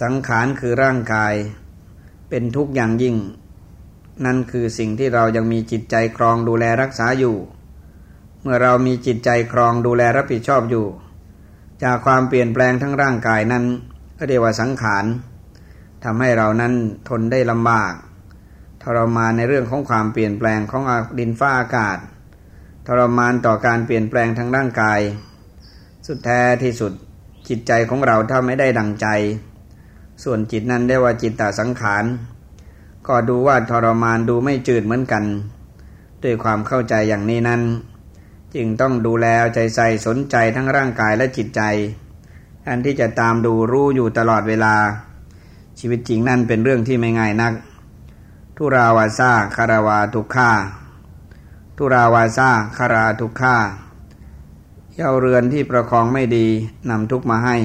[0.00, 1.34] สังขารคือร่างกาย
[2.28, 3.16] เป็นทุกข์อย่างยิ่ง
[4.24, 7.36] นั่นคือสิ่งที่เรายังมีจิตใจครองดูแลรักษาอยู่
[8.42, 10.86] เมื่อเรามีจิตใจครองดูแลรับผิดชอบอยู่
[11.82, 13.64] จากความเปลี่ยนแปลงทั้งร่างกายนั้น
[14.16, 15.04] ก็เรียกว่าสังขาร
[16.04, 16.72] ทำให้เรานั้น
[17.08, 17.92] ทนได้ลำบาก
[18.82, 20.82] ทรมานในเรื่องของความเปลี่ยนแปลงของ
[21.18, 21.98] ดินฟ้าอากาศ
[22.86, 25.00] ทรมานต่อการเปลี่ยนแปลงทางร่างกาย
[26.06, 26.92] สุดแท้ที่สุด
[27.48, 29.06] จิตใจของเราถ้าไม่ได้ดังใจ
[30.24, 32.04] ส่วนจิตนั้นได้ว่าจิตตสังขาร
[33.08, 35.24] ก็ดูว่าทรมานดูไม่จืดเหมือนกัน
[36.22, 37.62] ด้วยความเข้าใจอย่างนี้นั้น
[38.54, 41.62] จึงต้องดูแลใจใส่สนใจทั้งร่างกายและจิตใจ
[42.68, 44.74] อันที่จะตามดูรู้อยู่ตลอดเวลา
[45.78, 47.52] ชีวิตจริงนั่นเป็นเรื่องที่ไม่ง่ายนัก
[48.62, 50.50] ทุราวาซาคาราวาทุกขา
[51.76, 53.56] ทุราวาซาคาราทุกขา
[54.94, 56.46] เจ้าเรือนที่ประคองไม่ดี
[56.90, 57.56] นำทุกมาให้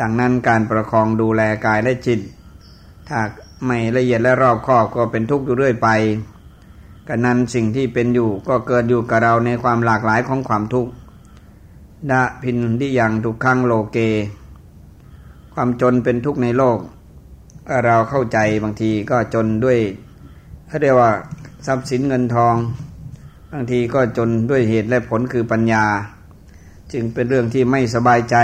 [0.00, 2.20] ดังนั้นการประคองดูแลกายและจิต
[3.08, 3.18] ถ้า
[3.66, 5.88] ไม่ละเอียดและรอบคอบก็เป็นทุกข์อยู่เรื่อยไป
[7.08, 10.90] กันนั้นสิ่งที่เป็นอยู่ก็เกิดอยู่กับเราในความหลากหลายของความทุกข์
[12.10, 13.98] ดะพินที่ยังทุกขังโลเก
[15.54, 16.80] ความจนเป็นทุกข์ในโลก
[17.86, 19.78] เราเข้าใจบางทีก็จนด้วย
[20.68, 21.10] เขาเรียกว่า
[21.66, 22.54] ทรัพย์สินเงินทอง
[23.52, 25.84] บางทีก็จนด้วยเหตุและผลคือปัญญา
[26.92, 28.36] จึงเป็นเรื่องที่ไม่สบายใจ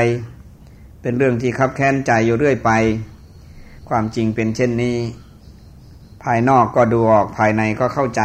[1.03, 2.71] เป็นเรื่องที่คับแค้นใจอยู่เรื่อยไป
[3.89, 4.97] ความจริงเป็นเช่นนี้
[6.23, 8.23] ภายนอกก็ดูออกภายในก็เข้าใจ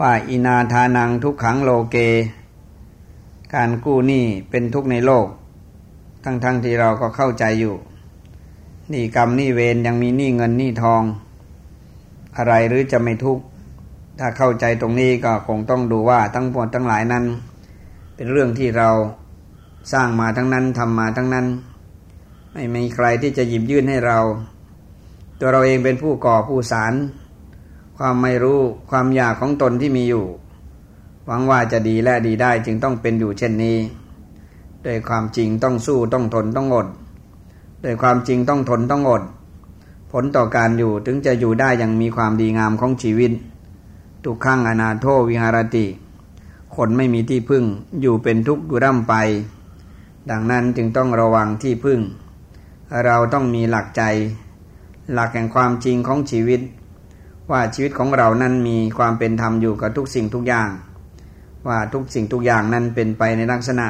[0.00, 1.96] ว่าอินาทานังทุกขังโลเก
[3.54, 5.26] การกู้หนี้เป็นทุกในโลก
[6.24, 7.74] ทั้งๆทที่เราก็เข้าใจอยู่
[8.92, 11.02] นี่กรรมนี่เวรยังมีหนี้เงินหนี้ทอง
[12.36, 13.44] อะไรหรือจะไม่ทุกข์
[14.18, 17.24] ถ้าเข้าใจตรงนี้ก็คงต้องดูว่าทั้งหมดทั้งหลายนั้น
[18.16, 18.88] เป็นเรื่องที่เรา
[19.92, 21.46] สร้างมาทั้งนั้นทำมาทั้งนั้น
[22.52, 24.18] ไม่มีใครที่จะหยิบยื่นให้เรา
[25.38, 26.94] ตัวเราเองเป็นผู้ก่อผู้สาร
[27.98, 30.24] ความไม่รู้ความอยากของตนที่มีอยู่
[31.26, 33.78] หวังว่าจะดีและดีได้จึงต้องเป็นอยู่เช่นนี้
[34.82, 36.88] โดยความจริงต้องสู้ต้องทนต้องอด
[37.86, 39.22] โดยความจริงต้องทนต้องอด
[40.12, 43.32] ผลต่อการอยู่ถึงจะอยู่ได้อย่างมีความดีงามของชีวิต
[44.24, 45.86] ทุกขั้งอนาโทวิหารติ
[46.76, 47.64] คนไม่มีที่พึ่ง
[48.00, 49.14] อยู่เป็นทุกข์อยู่ร่ำไป
[50.30, 52.00] ดังนั้นจึงต้องระวังที่พึ่ง
[53.04, 54.02] เราต้องมีหลักใจ
[55.12, 56.60] หลักแห่งความจริงของชีวิต
[57.50, 60.68] ว่าชีวิตของเรานั้นมีความเป็นธรรมอยู่กับทุกสิ่งทุกอย่าง
[61.68, 63.88] ว่าทุกสิ่งทุกอย่างนั้นเป็นไปในลักษณะ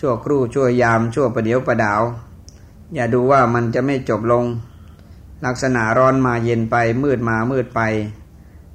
[0.00, 2.02] ชั่วครู่ชั่วยามชั่วประเดียวประดาว
[2.94, 4.44] อย่าดูว่ามันจะไม่จบลง
[5.46, 7.80] ลักษณะร้อนมาเย็นไปมืดมามืดไป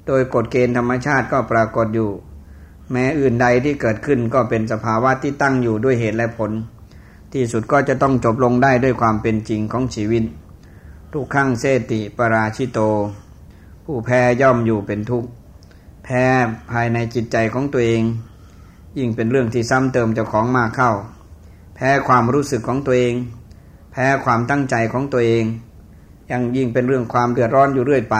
[0.06, 2.10] โดยกฎเกณฑ์ธรรมชาติก็ปรากฏอยู่
[2.90, 6.50] แม้อื่นใดที่เกิดขึ้นก็เป็นสภาวะที่ตั้งอยู่ด้วยเหตุและผล
[7.32, 10.24] ที่สุดก็จะต้องจบลงได้ด้วยความเป็นจริงของชีวิต
[11.12, 12.78] ทุกขังเสติปราชิโต
[13.84, 15.28] ผู้แพ้ย่อมอยู่เป็นทุกข์
[16.04, 16.24] แพ้
[16.70, 18.02] ภายในจิตใจของตัวเอง
[18.98, 20.92] ยิ่งเป็นเรื่องที่ซ้ำเติมเจ้าของมากเข้า
[21.74, 23.14] แพ้ความรู้สึกของตัวเอง
[23.90, 25.44] แพ้ความตั้งใจของตัวเอง
[26.30, 28.16] ยังยิ่งเป็นเรื่องความเดือดร้อนอยู่เรื่อยไป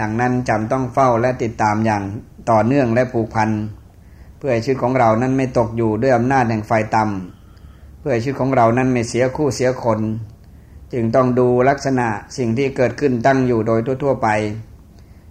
[0.00, 2.02] ดังนั้นจำต้องเฝ้าและติดตามอย่าง
[2.50, 3.50] ต่อเนื่องและผูกพัน
[4.38, 10.00] เพื่อชีวิตของเรานั้นไม่ตกอยู่ด้วยอำนาจแห่งไฟต่ำเพื่อชีวิตของเรานั้นไม่เสียคู่เสียคน
[10.92, 14.28] จึงต้องดูลักษณะสิ่งที่เกิดขึ้นตั้งอยู่โดยทั่ว ๆ ไป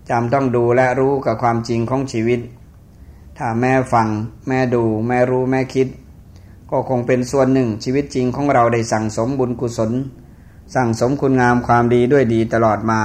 [0.09, 2.39] จำต้องดูและรู้กับความจริงของชีวิต
[3.37, 4.07] ถ้าแม่ฟัง
[4.47, 5.87] แม่ดู แม่รู้แม่คิด
[6.69, 9.91] ก็คงเป็นส่วนหนึ่งชีวิตจริงของเราได้สั่งสมบุญกุศล
[10.75, 13.01] สั่งสมคุณงามความดีด้วยดีตลอดมา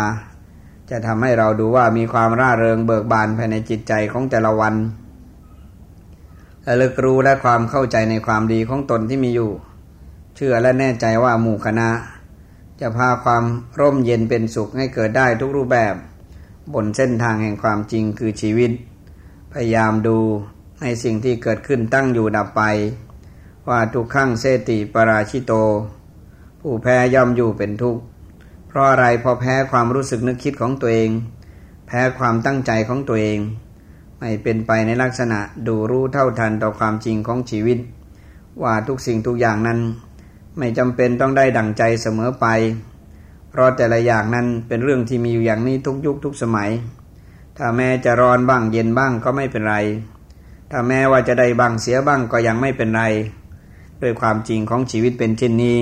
[0.90, 4.74] จะทำให้เราดูว่ามีความร่าเริงเบิกบานภายในจิตใจของแต่ละวัน
[6.66, 9.52] ระลึกรู้และความเข้าใจในความดีของตนที่มีอยู่
[10.36, 11.88] เชื่อและแน่ใจว่าหมู่คณะ
[12.80, 13.44] จะพาความ
[13.80, 15.94] ร่มเย็นเป็นสุขให้เกิดได้ทุกรูปแบบ
[16.74, 18.70] บนเส้นทางแห่งความจริงคือชีวิต
[19.52, 20.18] พยายามดู
[20.82, 22.62] ในสิ่งที่เกิดขึ้นตั้งอยู่ดับไป
[23.68, 25.52] ว่าทุกขังเสติปราชิโต
[26.60, 28.02] ผู้แพ้ย่อมอยู่เป็นทุกข์
[28.68, 31.10] เพราะอะไรพอแพ้ความรู้สึกนึกคิดของตัวเอง
[31.86, 33.38] แพ้ความตั้งใจของตัวเอง
[34.20, 37.78] ให้เป็นไปในลักษณะดูรู้เท่าทันต่อความจริงของชีวิต
[38.62, 39.78] ว่าทุกสิ่งทุกอย่างนั้น
[40.58, 42.46] ไม่จำเป็นต้องได้ดั่งใจเสมอไป
[43.50, 46.70] เพราะแต่ละอย่างนั้นเป็นเรื่องที่มีอยู่อย่างนี้ทุกยุคทุกสมัย
[47.56, 49.76] ถ้าแม้จะร้อนบ้างเย็นบ้างก็ไม่เป็นไร
[50.70, 53.02] ถ้าแม้ว่าจะได้บ้างเสียบ้างก็ยังไม่เป็นไร
[54.04, 55.78] ด้วยความจริงของชีวิตเป็นเช่นนี้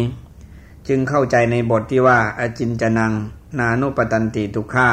[0.89, 3.13] จึงเข้าใจในบทที่ว่าอาจินจนัง
[3.59, 4.91] นานุปตันติทุกข้า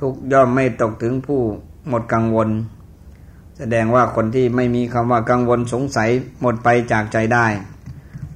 [0.00, 1.40] ทุกย่อมไม่ตกถึงผู้
[1.88, 2.48] หมดกังวล
[3.58, 7.46] แสดงว่าคนที่ไม่มีคำว่ากังวลสงสัยหมดไปจากใจได้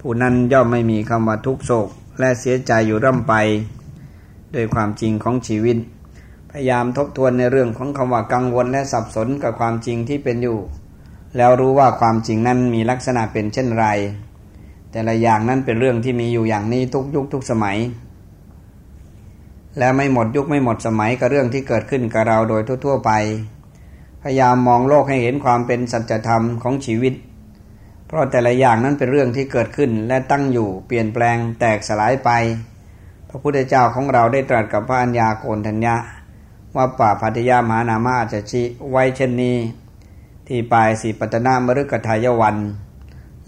[0.00, 1.88] ผู้นั้นย่อมไม่มีคำว่าทุกโศก
[2.20, 3.34] และเสียใจอยู่ร่ำไป
[4.52, 5.76] โดยความจริงของชีวิต
[6.50, 10.58] พยายามทบทวนในเรื่องของคำว่ากังวลและสับสนกับความจริงที่เป็นอยู่
[11.36, 13.86] แล้วรู้ว่าความจริงนั้นมีลักษณะเป็นเช่นไร
[14.92, 17.78] แต่ละอย่างนั้นเป็นเรื่องที่มีอยู่อย่างนี้ทุกยุคทุกสมัย
[19.78, 23.10] และไม่หมดยุคไม่หมดสมัยกับเรื่องที่เกิดขึ้นกับเราโดยทั่ว ๆ ไป
[24.22, 27.14] พยายามมองโลกให้เห็นความเป็นสัจธรรมของชีวิต
[28.06, 32.30] เพราะแต่ละอย่างนั้นเป็นเรื่องที่เกิดขึ้นและตั้งอยู่เปลี่ยนแปลงแตกสลายไป
[33.28, 35.96] พระพุทธเจ้าของเราได้ตรัสกับพระัญญาโกนทัญญะ
[36.76, 39.56] ว่าป่าพัทยามหานามาอาจชิไว้เช่นนี้
[40.52, 42.56] ที่ปลายสีปัตนามฤกทายวัน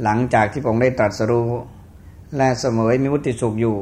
[0.03, 1.51] หลังจากที่พระองค์ได้ตรัสรู้
[2.37, 3.77] และเสมอมีวุติสุขอยู่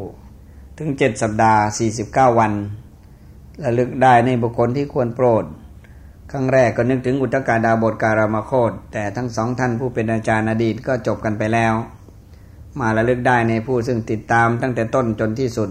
[0.78, 2.52] ถึงเจ็ดสัปดาห์สี่สิบเก้าวัน
[3.64, 5.44] ระลึกได้ในบุคคลที่ควรโปรด
[6.30, 11.72] ครั้งแรกก็นึกถึงอุตกาดาบทการามาโคตแต่ทั้งสองท่านผู้เป็นอาจารย์อดีตก็จบกันไปแล้ว
[12.78, 15.70] มาระลึกได้ในผู้ซึ่งติดตามตั้งแต่ต้นจนที่สุด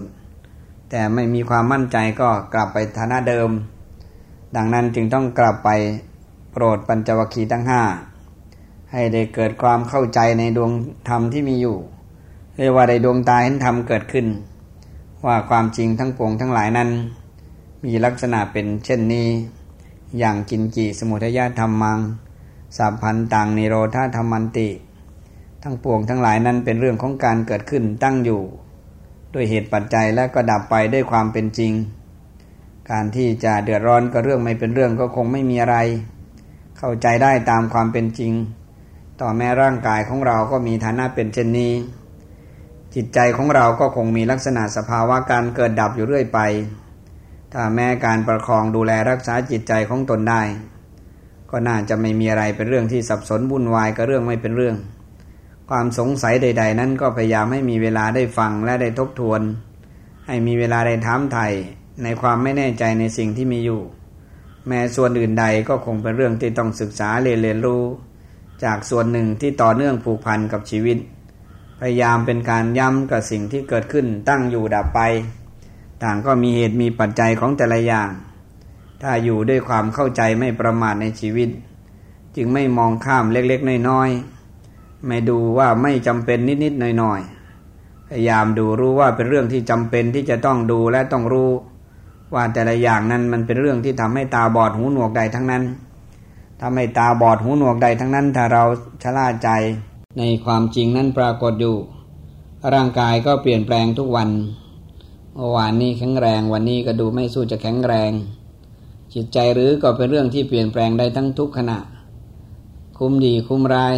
[0.90, 3.50] แต่ไม่มีความมั่นใจก็กลับไปฐานะเดิม
[4.56, 5.70] ดังนั้นจึงต้องกลับไป
[6.52, 7.82] โปรดปัญจวัคคีย์ทั้งห้า
[8.92, 10.70] ให้ได้เกิดความเข้าใจในดวง
[11.08, 11.76] ธรรมที่มีอยู่
[12.56, 14.26] เรียกว่าได้ดวงตาเห็นธรรมเกิดขึ้น
[15.26, 16.90] ว่าความจริงทั้งปวงทั้งหลายนั้น
[17.84, 19.28] มีลักษณะเป็นเช่นนี้
[20.18, 21.98] อย่างกินจีสมุทยาธรรมัง
[22.76, 24.68] สัพพันต่างนิโรธาธรรมันติ
[25.62, 28.40] ทั้งปวงทั้งหลายนั้นเป็นเรื่องของการเกิดขึ้นตั้งอยู่
[29.34, 31.72] ด้วยเหตุปัจจัยและก็ดับไปด้วยความเป็นจริง
[32.90, 35.76] การที่จะเดือดร้อนก็เรื่องไม่เป็นเรื่องก็คงไม่มีอะไร
[36.82, 38.32] เข้าใจได้ตามความเป็นจริง
[39.20, 41.72] ต่อแม้ร่างกายของเราก็มีฐานะเป็นเช่นนี้
[42.94, 46.38] จิตใจของเราก็คงมีลักษณะสภาวะการเกิดดับอยู่เรื่อยไป
[47.52, 50.42] ถ้าแม้การประคองดูแลรักษาจิตใจของตนได้
[51.50, 54.76] ก็น่าจะไม่มีอะไรเป็นเรื่องที่สับสนวุ่นวายก็เรื่องไม่เป็นเรื่อง
[55.68, 59.40] ความสงสัยใด ๆ นั้นก็พยายามให้มีเวลาได้ฟังและได้ทบทวน
[60.26, 61.46] ให้มีเวลาได้ถามไถ่
[62.02, 63.82] ในความไม่แน่ใจในสิ่งที่มีอยู่
[64.68, 67.82] แม้ส่วนอื่นใดก็คงเป็นเรื่องที่ต้องศึกษาเรียนรู้
[68.64, 70.98] จากส่วนหนึ่งที่ต่อเนื่องผูกพันกับชีวิต
[71.80, 75.00] พยายามเป็นการย้ำกับสิ่งที่เกิดขึ้นตั้งอยู่ดับไป
[76.02, 78.10] ต่างก็มีเหตุมีปัจจัยของแต่ละอย่าง
[79.02, 81.48] ถ้าอยู่ด้วยความเข้าใจไม่ประมาทในชีวิต
[82.36, 91.50] จึงไม่มองข้ามเล็กๆน้อยๆไม่ดูว่าไม่จำเป็นนิดๆหน่อยๆพยายามดูรู้ว่าเป็นเรื่องที่จำเป็นที่จะต้องดูและต้องรู้
[92.34, 95.62] ว่าแต่ละอย่างนั้นมันเป็นเรื่องที่ทำให้ตาบอดหูหนวกใดทั้งนั้น
[96.60, 98.64] ทำให้ตาบอดหูหนวกใดทั้งนั้น ถ้าเรา
[99.02, 99.50] ชะล่าใจ
[100.18, 101.76] ในความจริงนั้นปรากฏอยู่
[102.74, 104.28] ร่างกายก็เปลี่ยนแปลงทุกวัน
[105.34, 108.12] เมื่อวานนี้แข็งแรงวันนี้ก็ดูไม่สู้จะแข็งแรง
[109.14, 111.78] จิตใจหรือก็เป็นเรื่องที่เปลี่ยนแปลงได้ทั้งทุกขณะ
[112.98, 113.96] คุ้มดีคุ้มร้าย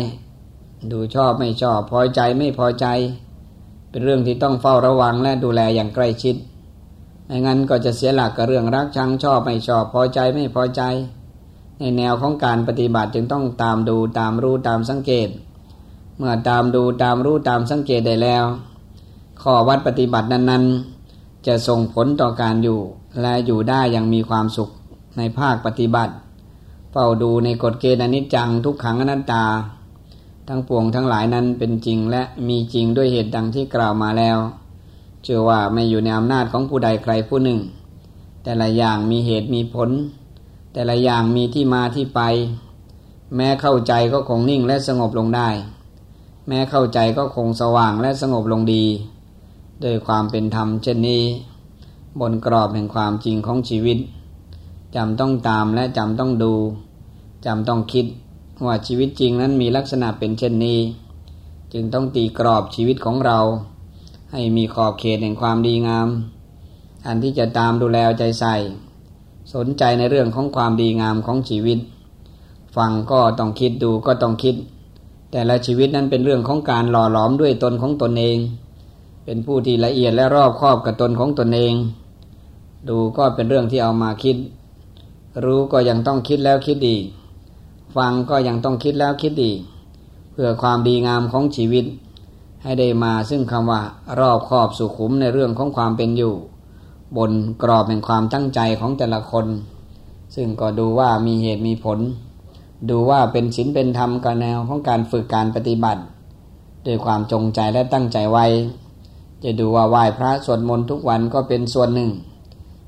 [0.91, 2.87] ดูชอบไม่ชอบพอใจไม่พอใจ
[3.91, 6.37] เป็นเรื่องที่ต้องเฝ้าระวังและดูแลอย่างใกล้ชิด
[7.33, 10.83] ไม่งั้นก็จะเสียหลักกับเรื่องรักชังชอบไม่ชอบพอใจไม่พอใจ
[11.79, 15.29] ในแนวของการปฏิบัติจึงต้องตามดูตามรู้ตามสังเกต
[16.19, 18.45] เมื่อตามดูตามรู้ตามสังเกตได้แล้ว
[19.43, 22.79] ข้อวัดปฏิบัตินั้นๆ จะส่งผลต่อการอยู่
[23.21, 24.71] และอยู่ได้อย่างมีความสุข
[25.19, 26.15] ในภาคปฏิบัติ
[26.93, 29.45] เฝ้าดูในกฎเกณฑ์อนิจจังทุกขังอนัตตา
[30.49, 34.39] ทั้งปวงทั้งหลายนั้นเป็นจริงและมีจริงด้วยเหตุดังที่กล่าวมาแล้ว
[35.27, 37.61] ชื่อว่าไม่อยู่ในอำนาจของผู้ใดใครผู้หนึ่ง
[38.45, 39.91] แต่ละอย่างมีเหตุมีผล
[40.73, 42.21] แต่ละอย่างมีที่มาที่ไป
[43.37, 45.49] แม้เข้าใจก็คงนิ่งและสงบลงได้
[46.49, 48.85] แม้เข้าใจก็คงสว่างและสงบลงดี
[49.85, 51.23] ด้วยความเป็นธรรมเช่นนี้
[52.21, 53.99] บนกรอบแห่งความจริงของชีวิต
[54.97, 56.55] จำต้องตามและจำต้องดู
[57.47, 58.07] จำต้องคิด
[58.65, 60.79] ว่าชีวิตจริงนั้นมีลักษณะเป็นเช่นนี้
[61.73, 63.39] จึงต้องตีกรอบชีวิตของเรา
[64.33, 66.09] ให้มีขอบเขตแห่งความดีงาม
[67.07, 68.55] อันที่จะตามดูแลใจใส่
[69.55, 71.79] สนใจในเรื่องของความดีงามของชีวิต
[72.77, 74.55] ฟังก็ต้องคิดดูก็ต้องคิด
[75.31, 78.39] แต่ละชีวิตนั้นเป็นเรื่องของการหล่อหลอมด้วยตนของตนเอง
[79.25, 81.75] เป็นผู้ที่ละเอียดและรอบคอบกับตนของตนเอง
[82.89, 84.37] ดูก็เป็นเรื่องที่เอามาคิด
[85.45, 87.05] รู้ก็ยังต้องคิดแล้วคิดอีก
[87.97, 89.59] ฟังก็ยังต้องคิดแล้วคิดอีก
[90.33, 91.85] เพื่อความดีงามของชีวิต
[92.63, 93.83] ให้ได้มาซึ่งคำว่า
[94.21, 96.35] รอบครอบสุขุมในเรื่องของความเป็นอยู่
[97.17, 99.47] บนกรอบแห่งความตั้งใจของแต่ละคน
[100.35, 101.99] ซึ่งก็ดูว่ามีเหตุมีผล
[102.91, 106.03] ดูว่าเป็นศีลเป็นธรรมกับแนวของการฝึกการปฏิบัติ
[106.87, 108.47] ด้วยความจงใจและตั้งใจไว้
[109.45, 112.11] จะดูว่าไหว้พระสวดมนต์ทุกวันก็เป็นส่วนหนึ่ง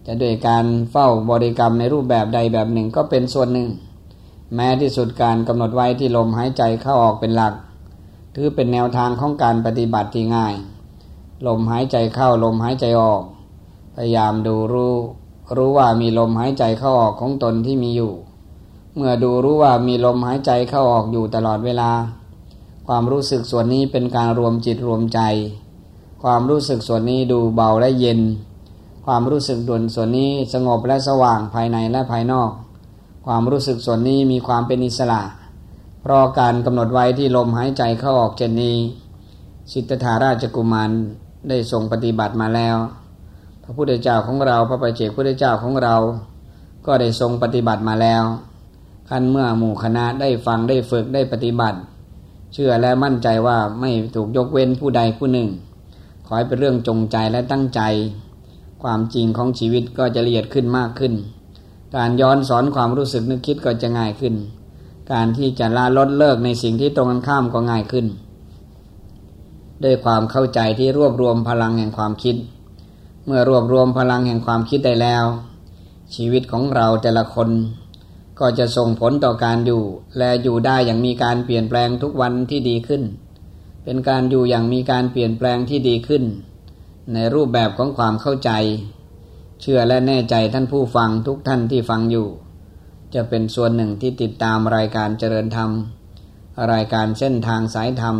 [0.06, 3.68] จะด้วยการเฝ้าบริกรรมในรูปแบบใดแบบหนึ่งก็เป็นส่วนหนึ่ง
[4.54, 7.54] แม้ที่สุดการกำหนดไว้ที่ลมหายใจเข้าออกเป็นหลัก
[8.34, 10.54] ถือเป็นแนวทางของการปฏิบัติที่ง่าย
[11.46, 13.22] ลมหายใจเข้าลมหายใจออก
[13.94, 14.94] พยายามดูรู้
[15.56, 18.12] รู้ว่ามีลมหายใจเข้าออกของตนที่มีอยู่
[18.94, 21.90] เมื่อดูรู้ว่ามีลมหายใจเข้าออกอยู่ตลอดเวลา
[22.86, 25.20] ความรู้สึกส่วนนี้เป็นการรวมจิตรวมใจ
[26.22, 28.20] ความรู้สึกส่วนนี้ดูเบาและเย็น
[29.06, 32.50] ความรู้สึกด่วนส่วนนี้สงบและสว่างภายในและภายนอก
[33.26, 35.22] ความรู้สึกส่วนนี้มีความเป็นอิสระ
[36.06, 38.76] เพราะการกำหนดไว้ที่ลมหายใจเข้าออกเช่นนี้
[39.72, 40.90] สิทธาราชกุมาร
[41.48, 42.76] ได้ทรงปฏิบัติมาแล้ว
[43.64, 45.96] พระพุทธเจ้าของเราพระปเจกพุทธเจ้าของเรา
[46.86, 48.24] ก็ได้ทรงปฏิบัติมาแล้ว
[49.08, 51.78] ขั้นเมื่อหมู่คณะได้ฟังได้ฝึกได้ปฏิบัติ
[52.52, 55.48] เชื่อและมั่นใจว่าไม่ถูกยกเว้นผู้ใดผู้หนึ่ง
[56.26, 57.80] ขอให้เป็นเรื่องจงใจและตั้งใจ
[58.82, 61.12] ความจริงของชีวิตก็จะละเอียดขึ้นมากขึ้น
[61.96, 64.36] การย้อนสอนความรู้สึกนึกคิดก็จะง่ายขึ้น
[65.12, 68.06] การที่จะละลดเลิกในสิ่งที่ตรงกันข้ามก็ง่ายขึ้น
[69.84, 72.36] ด้วยความเข้าใจที่รวบรวมพลังแห่งความคิด
[73.26, 75.24] เมื่อรวบรวมพลังแห่งความคิดได้แล้ว
[76.14, 77.48] ชีวิตของเราแต่ละคน
[78.40, 79.82] ก็จะส่งผลต่อการอยู่
[80.18, 83.02] และอยู่ได้อย่างมีการเปลี่ยนแปลงทุกวันที่ดีขึ้น
[83.84, 86.24] เป็นการอยู่อย่างมีการเปลี่ยนแปลงที่ดีขึ้น
[87.12, 88.50] ในรูปแบบของความเข้าใจ
[89.60, 92.26] เชื่อและแน่ใจท่านผู้ฟังทุกท่านที่ฟังอยู่
[93.14, 95.70] จะเป็นส่วนหนึ่งที่ติดตามรายการเจริญธรรม
[96.72, 98.16] รายการเส้นทางสายธรรม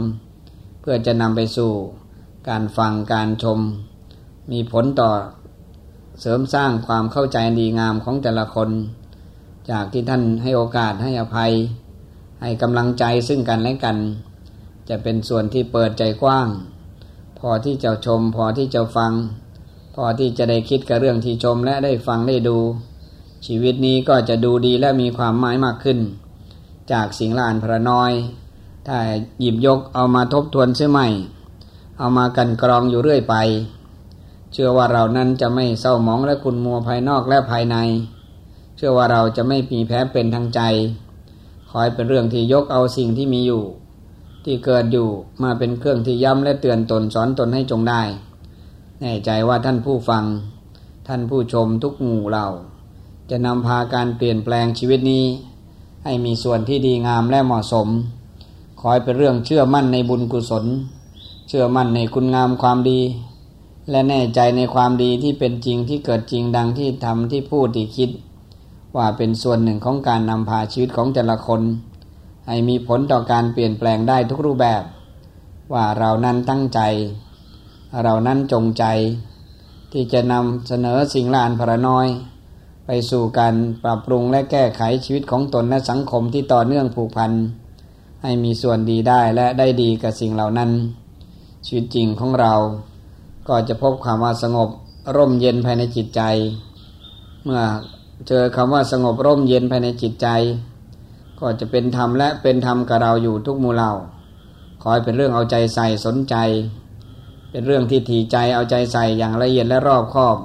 [0.81, 1.73] เพื่อจะนำไปสู่
[2.49, 3.59] การฟังการชม
[4.51, 5.11] มีผลต่อ
[6.21, 8.71] เสริมสร้างความเข้าใจดีงามของแต่ละคน
[9.71, 11.53] จากที่ท่านให้โอกาสให้อภัย
[12.43, 13.97] ให้กำลังใจซึ่งกันและกัน
[14.89, 16.49] จะเป็นส่วนที่เปิดใจกว้าง
[17.39, 19.13] พอที่จะชม พอที่จะฟัง
[19.95, 22.59] พอที่จะได้คิดกับเรื่องที่ชมและได้ฟังได้ดู
[23.47, 25.99] ชีวิตนี้ก็จะดูดีและมีความหมายมากขึ้น
[26.93, 28.13] จากสิ่งละอันพระน้อย
[28.87, 28.97] ถ้า
[29.41, 31.09] หยิบยกเอามาทบทวนเสียใหม่
[31.99, 33.35] เอามากันกรองอยู่เรื่อยไป
[34.53, 37.77] เชื่อว่าเรานั้นจะไม่เศร้าหมองและคุณมัวภายนอกและภายใน
[38.77, 40.61] เชื่อว่าเราจะไม่มีแพ้เป็นทางใจ
[41.69, 43.63] ขอให้เป็นเรื่องที่ยกเอาสิ่งที่มีอยู่
[44.45, 45.09] ที่เกิดอยู่
[45.43, 48.03] มาเป็นเครื่องที่ย้ำและเตือนตนสอนตนให้จงได้
[49.01, 50.25] แน่ใจว่าท่านผู้ฟัง
[51.09, 52.47] ท่านผู้ชมทุกหมู่เรา
[53.31, 55.25] จะนำพาการเปลี่ยนแปลงชีวิตนี้
[56.05, 57.89] ให้มีส่วนที่ดีงามและเหมาะสม
[58.79, 60.65] ขอให้เป็นเรื่องเชื่อมั่นในบุญกุศล
[61.49, 63.01] เชื่อมั่นในคุณงามความดี
[63.91, 68.11] และแน่ใจในความดีที่เป็นจริงที่เกิดจริงดังที่ทำที่พูดที่คิด
[68.97, 71.61] ว่าเป็นส่วนหนึ่งของการนำพาชีวิตของแต่ละคน
[72.47, 74.83] ให้มีผลต่อการเปลี่ยนแปลงได้ทุกรูปแบบ
[75.73, 76.81] ว่าเรานั้นตั้งใจ
[78.03, 78.85] เรานั้นจงใจ
[79.93, 82.07] ที่จะนำเสนอสิ่งลานพระน้อย
[82.87, 83.55] ไปสู่การ
[83.85, 87.33] ปรับปรุงและแก้ไขชีวิตของตนและสังคมที่ต่อเนื่องผูกพัน
[88.23, 90.71] ให้มีส่วนดีได้และได้ดีกับสิ่งเหล่านั้น
[91.67, 92.55] ชีวิตจริงของเรา
[93.49, 94.69] ก็จะพบคำว่าสงบ
[95.17, 96.23] ร่มเย็นภายในจิตใจ
[97.45, 97.61] เมื่อ
[98.29, 100.29] เจอคำว่าสงบร่มเย็นภายในจิตใจ
[101.41, 103.91] ก็จะเป็นธรรมและเป็นธรรมกับเราอยู่ทุกมูเรา
[104.81, 106.35] ขอให้เป็นเรื่องเอาใจใส่สนใจ
[107.51, 110.37] เป็นเรื่องที่ถีใจเอาใจใส่อย่างละเอียดและรอบคอบ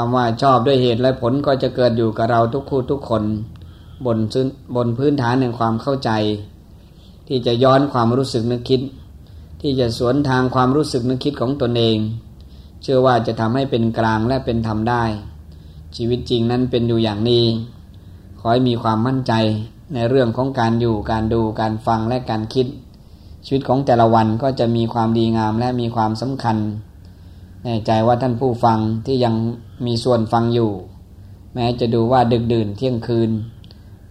[0.00, 3.24] คำว่าชอบด้วยเหตุและผลก็จะเกิดอยู่กับเราทุกคู่ทุกคน
[4.06, 4.18] บน
[4.76, 6.10] บนพื้นฐานแห่งความเข้าใจ
[7.28, 8.80] ที่จะย้อนความรู้สึกนึกคิด
[9.60, 11.98] ที่จะสวนทางความรู้สึกนึกคิดของตนเอง
[12.82, 15.04] เชื่อว่าจะทำให้เป็นกลางและเป็นธรรมได้
[15.96, 17.44] ชีวิตจริงนั้นเป็นอยู่อย่างนี้
[18.38, 19.32] ขอให้มีความมั่นใจ
[19.94, 22.66] ในเรื่องของการอยู่การดูการฟังและการคิด
[23.46, 26.56] ชีวิตของแต่ละวันก็จะมีความดีงามและมีความสำคัญ
[27.64, 29.34] แน่ใจว่าท่านผู้ฟังที่ยัง
[29.86, 30.70] มีส่วนฟังอยู่
[31.54, 33.30] แม้จะดูว่าดึกดื่นเที่ยงคืน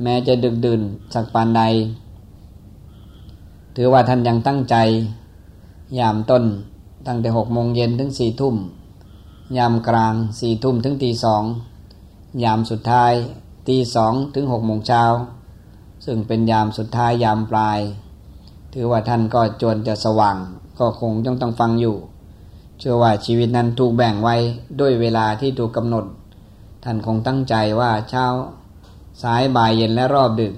[0.04, 0.82] แม้จะดึกดื่น
[1.14, 1.62] สักปานใด
[3.76, 4.76] ถือว่าท่านยังตั้งใจ
[6.00, 6.44] ยามต้น
[7.08, 8.56] ตั้งแต่หกโมงเย็นถึงสี่ทุ่ม
[9.58, 11.44] ยามกลางสี่ทุ่มถึงตีสอง
[12.44, 13.14] ยามสุดท้าย
[13.68, 15.04] ตีสองถึงหกโมงเช้า
[16.06, 17.80] ซึ่งเป็นยามสุดท้ายยามปลาย
[18.74, 20.38] ถือว่าท่านก็จวนจะสว่าง
[20.80, 21.96] ก็คงต้องต้องฟังอยู่
[22.80, 24.36] เชื่อว่าชีวิตนั้นถูกแบ่งไว้
[24.80, 26.06] ด้วยเวลาที่ถูกกำหนด
[26.84, 28.26] ท่านคงตั้งใจว่าเช้า
[29.24, 30.54] สายบ่ายเย็นและรอบดึก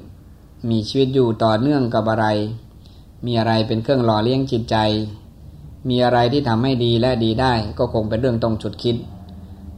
[0.69, 2.27] มีชีวิตอยู่ต่อเนื่องกับอะไร
[3.25, 4.77] มีอะไรเป็นเครื่องหล่อเลี้ยงจิตใจ
[5.89, 8.95] มีอะไรที่ทำให้ดีและดีได้ ก็คงเป็นเรื่องต้องฉุดคิด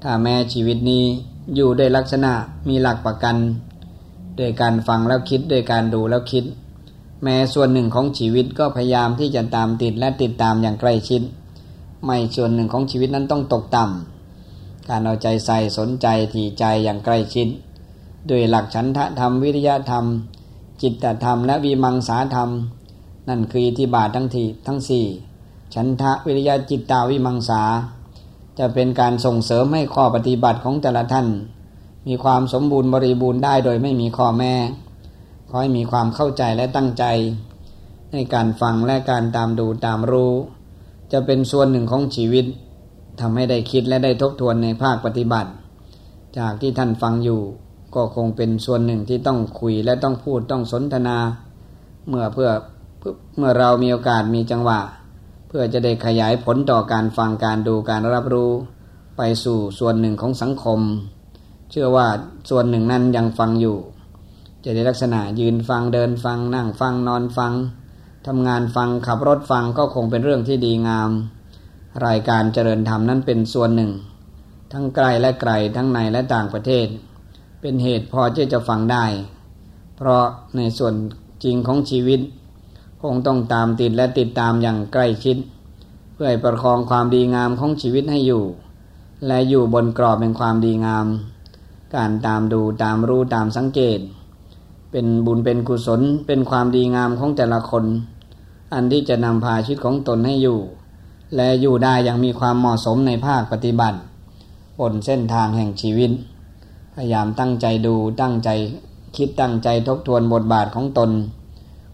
[0.01, 1.03] ถ้าแม้ชีวิตนี้
[1.55, 2.33] อยู่ด้วยลักษณะ
[2.69, 3.37] มีหลักประกัน
[4.37, 6.43] โดยการฟังแล้วคิดโดยการดูแล้วคิด
[7.23, 11.21] แม้ส่วนหนึ่งของชีวิตก็พยายามที่จะตามติดและติดตามอย่างใกล้ชิด
[12.05, 17.47] ไม่ส่วนหนึ่งของชีวิตนั้นต้องตกต่ำการเอาใจใส่สนใจที่ใจอย่างใกล้ชิด
[18.29, 20.05] ด้วยหลักฉันทะธรรมวิริยะธรรม
[20.81, 22.49] จิตธรรมและวิมังสาธรรม
[23.29, 25.05] นั่นคือที่บาททั้งทีทั้งสี่
[25.75, 27.61] ฉันทะวิริยะจิตตาวิมังสา
[28.59, 31.27] จะเป็นการส่งเสริมให้ข้อปฏิบัติของแต่ละท่าน
[32.07, 34.53] มีความสมบูรณ์บริบูรณ์ได้โดยไม่มีข้อแม่
[35.49, 37.05] ขอให้มีความเข้าใจและตั้งใจ
[38.13, 40.33] ในการฟังและการตามดูตามรู้
[41.11, 42.45] จะเป็นส่วนหนึ่งของชีวิต
[43.19, 45.51] ทำให้ได้คิดและได้ทบทวนในภาคปฏิบัติ
[46.37, 47.41] จากที่ท่านฟังอยู่
[47.95, 51.17] ก็คงเป็นส่วนหนึ่งที่ต้องคุยและต้องพูดต้องสนทนา
[52.07, 52.49] เมื่อเพื่อ
[53.37, 54.79] เมื่อเรามีโอกาสมีจังหวะ
[55.47, 58.51] เพื่อจะได้ขยายผลต่อการฟังการดูการรับรู้
[59.17, 60.79] ไปสู่ส่วนหนึ่งของสังคม
[61.71, 62.07] เชื่อว่า
[62.49, 63.77] ส่วนหนึ่งนั้นยังฟังอยู่
[64.63, 67.53] จะได้ลักษณะยืนฟังเดินฟังนั่งฟังนอนฟัง
[68.27, 71.09] ทำงานฟังขับรถฟังก็คงเป็นเรื่องที่ดีงาม
[72.05, 73.91] รายการเจริญธรรมนั้นเป็นส่วนหนึ่ง
[74.71, 76.87] ทั้งไกลและไกลทั้งในและต่างประเทศ
[77.61, 79.05] เป็นเหตุพอที่จะฟังได้
[79.95, 80.23] เพราะ
[80.57, 80.93] ในส่วน
[81.43, 82.19] จริงของชีวิต
[83.01, 85.37] คงต้องตามติดและติดตามอย่างใกล้ชิด
[86.13, 88.43] เพื่อประคองความดีงามของชีวิตให้อยู่
[89.27, 91.07] และอยู่บนกรอบเป็นความดีงาม
[91.95, 93.99] การตามดูตามรู้ตามสังเกต
[94.91, 97.85] เป็นบุญเป็นกุศลเป็นความดีงามของแต่ละคน
[98.73, 100.59] อันที่จะนำพาชีวิตของตนให้อยู่
[101.35, 103.97] และอยู่ได้อย่างมีความเหมาะสมในภาคปฏิบัติ
[104.79, 106.11] บนเส้นทางแห่งชีวิต
[106.93, 108.49] พยายามตั้งใจดูตั้งใจ
[109.15, 111.11] คิดตั้งใจทบทวนบทบาทของตน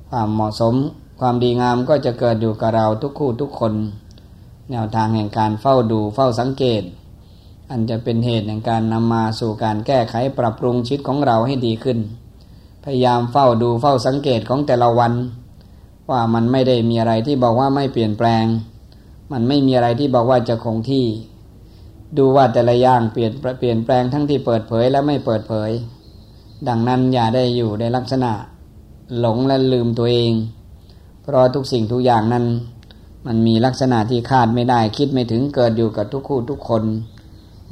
[0.09, 0.75] ความเหมาะสม
[1.19, 3.73] ความดีงามก็จะเกิดอยู่กับเราทุกคู่ทุกคน
[4.71, 6.83] แนวทางแห่งการเฝ้าดูเฝ้าสังเกต
[7.69, 11.99] อันจะเป็นเหตุแห่งการนำมาสู่การแก้ไขปรับปรุงชีวิตของเราให้ดีขึ้น
[12.89, 15.13] พยายามเฝ้าดูเฝ้าสังเกตของแต่ละวัน
[16.09, 18.45] ว่ามันไม่ได้มีอะไรที่บอกว่าไม่เปลี่ยนแปลง
[19.31, 21.05] มันไม่มีอะไรที่บอกว่าจะคงที่
[22.17, 25.71] ดูว่าแต่ละอย่างเปลี่ยนเปลี่ยนแปลงทั้งที่เปิดเผยและไม่เปิดเผย
[26.67, 28.31] ดังนั้นอย่าได้อยู่ในลักษณะ
[29.19, 30.33] หลงและลืมตัวเอง
[31.21, 32.45] เพราะทุกสิ่งทุกอย่างนั้น
[33.25, 36.83] มันมีลักษณะที่คาดไม่ได้คิดไม่ถึงเกิดอยู่กับทุกคู่ทุกคน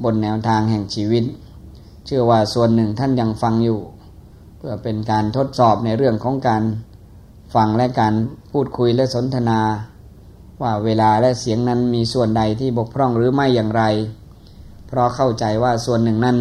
[0.04, 1.24] บนแนวทางแห่งชีวิต
[2.06, 3.80] เชื่อว่าส่วนหนึ่งท่านยังฟังอยู่
[4.68, 6.64] พื่อเป็นการทดสอบในเรื่องของการ
[7.56, 8.14] ฟังและการ
[8.52, 9.60] พูดคุยและสนทนา
[10.62, 13.84] ว่าเวลาและเสียงนั้นมีส่วนใดที่บกพร่องหรือไม่อย่างไร
[14.88, 16.38] เพราะเข้าใจว่าส่วนหนึ่งนั้น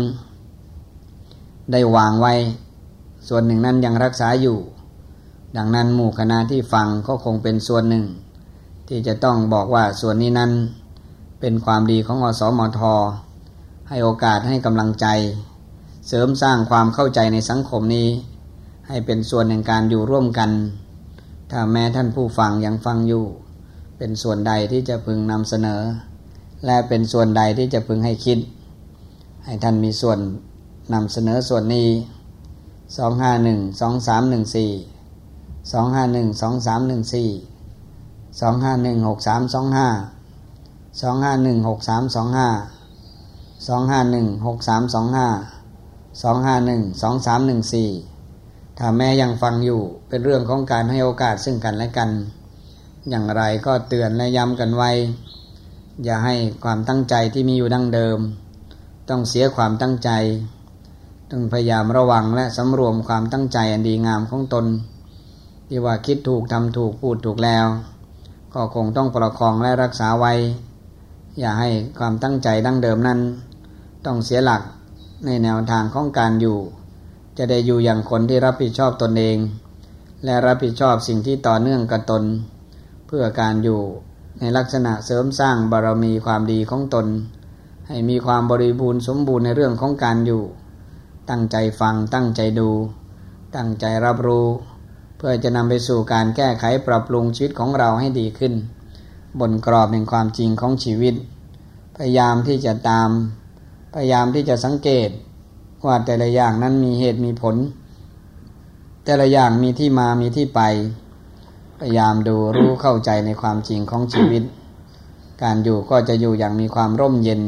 [1.73, 2.35] ได้วางไว้
[3.29, 4.59] ส่วนหนึ่งนั้นยังรักษาอยู่
[5.57, 8.05] ดังนั้นหมู่คณะที่ฟังก็คงเป็นส่วนหนึ่ง
[8.89, 10.51] ที่จะต้องบอกว่าส่วนนี้นั้น
[11.41, 12.81] เป็นความดีของอสมท
[13.89, 15.07] ให้โอกาสให้กำลังใจ
[16.09, 18.09] เสริมสร้างความเข้าใจในสังคมนี้
[18.89, 20.51] ให้เป็นส่วนแห่งการอยู่ร่วมกัน
[21.51, 23.25] ถ้าแม้ท่านผู้ฟังยังฟังอยู่
[23.99, 25.83] เป็นส่วนใดที่จะพึงนำเสนอ
[26.67, 28.39] และเป็นส่วนใดที่จะพึงให้คิด
[29.45, 30.19] ให้ท่านมีส่วน
[30.95, 31.89] นำเสนอส่วนนี้
[32.97, 33.95] สองห้าหนึ่งสอง
[46.23, 52.11] สองห้าหนึ่งสองสามหนึ่งสี่สองห้าหนึ่งหกสามสองห้าสองห้าหนึ่งหกสามสองห้าสองห้าหนึ่งหกสามสองห้าสองห้าหนึ่งสองสามหนึ่งสี่ถ้าแม่ยังฟังอยู่เป็นเรื่องของการให้โอกาสซึ่งกันและกัน
[53.11, 54.91] อย่างไรก็เตือนและย้ำกันไว้
[56.05, 56.35] อย่าให้
[56.65, 58.19] ความตั้งใจที่มีอยู่ดั้งเดิม
[59.09, 60.11] ต้องเสียความตั้งใจ
[61.31, 64.67] ต้องพยายามระวังและสำรวมความตั้งใจอันดีงามของตน
[65.69, 67.67] ที่ว่าคิดถูกทำถูกพูดถูกแล้ว
[68.55, 70.33] ก็คงต้องประคองและรักษาไว้
[71.39, 73.21] อย่าให้ความตั้งใจดั้งเดิมนั้น
[74.05, 74.63] ต้องเสียหลัก
[75.25, 76.59] ในแนวทางของการอยู่
[77.39, 79.39] จะได้อยู่อย่างคนที่รับผิดชอบตนเอง
[80.25, 82.23] และรับผิดชอบสิ่งที่ต่อเนื่องกับตน
[83.07, 83.81] เพื่อการอยู่
[84.41, 87.07] ในลักษณะเสริมสร้างบารมีความดีของตน
[87.89, 90.43] ให้มีความบริบูรณ์สมบูรณ์ในเรื่องของการอยู่
[91.31, 92.71] ตั้งใจฟังตั้งใจดู
[93.57, 94.47] ตั้งใจรับรู้
[95.17, 98.55] เพื่อจะนำไปสู่การแก้ไขปรับปรุงชีวิตของเราให้ดีขึ้น
[99.41, 101.15] บนกรอบแห่งความจริงของชีวิต
[101.97, 103.11] พยายามที่จะตาม
[103.95, 105.09] พยายามที่จะสังเกต
[105.87, 107.57] ว่าแต่ละอย่างนั้นมีเหตุมีผล
[109.05, 110.61] แต่ละอย่างมีที่มามีที่ไป
[111.81, 114.43] พยายามดูรู้เข้าใจในความจริงของชีวิต
[115.43, 117.41] การอยู่ก็จะอยู่อย่างมีความร่มเย็น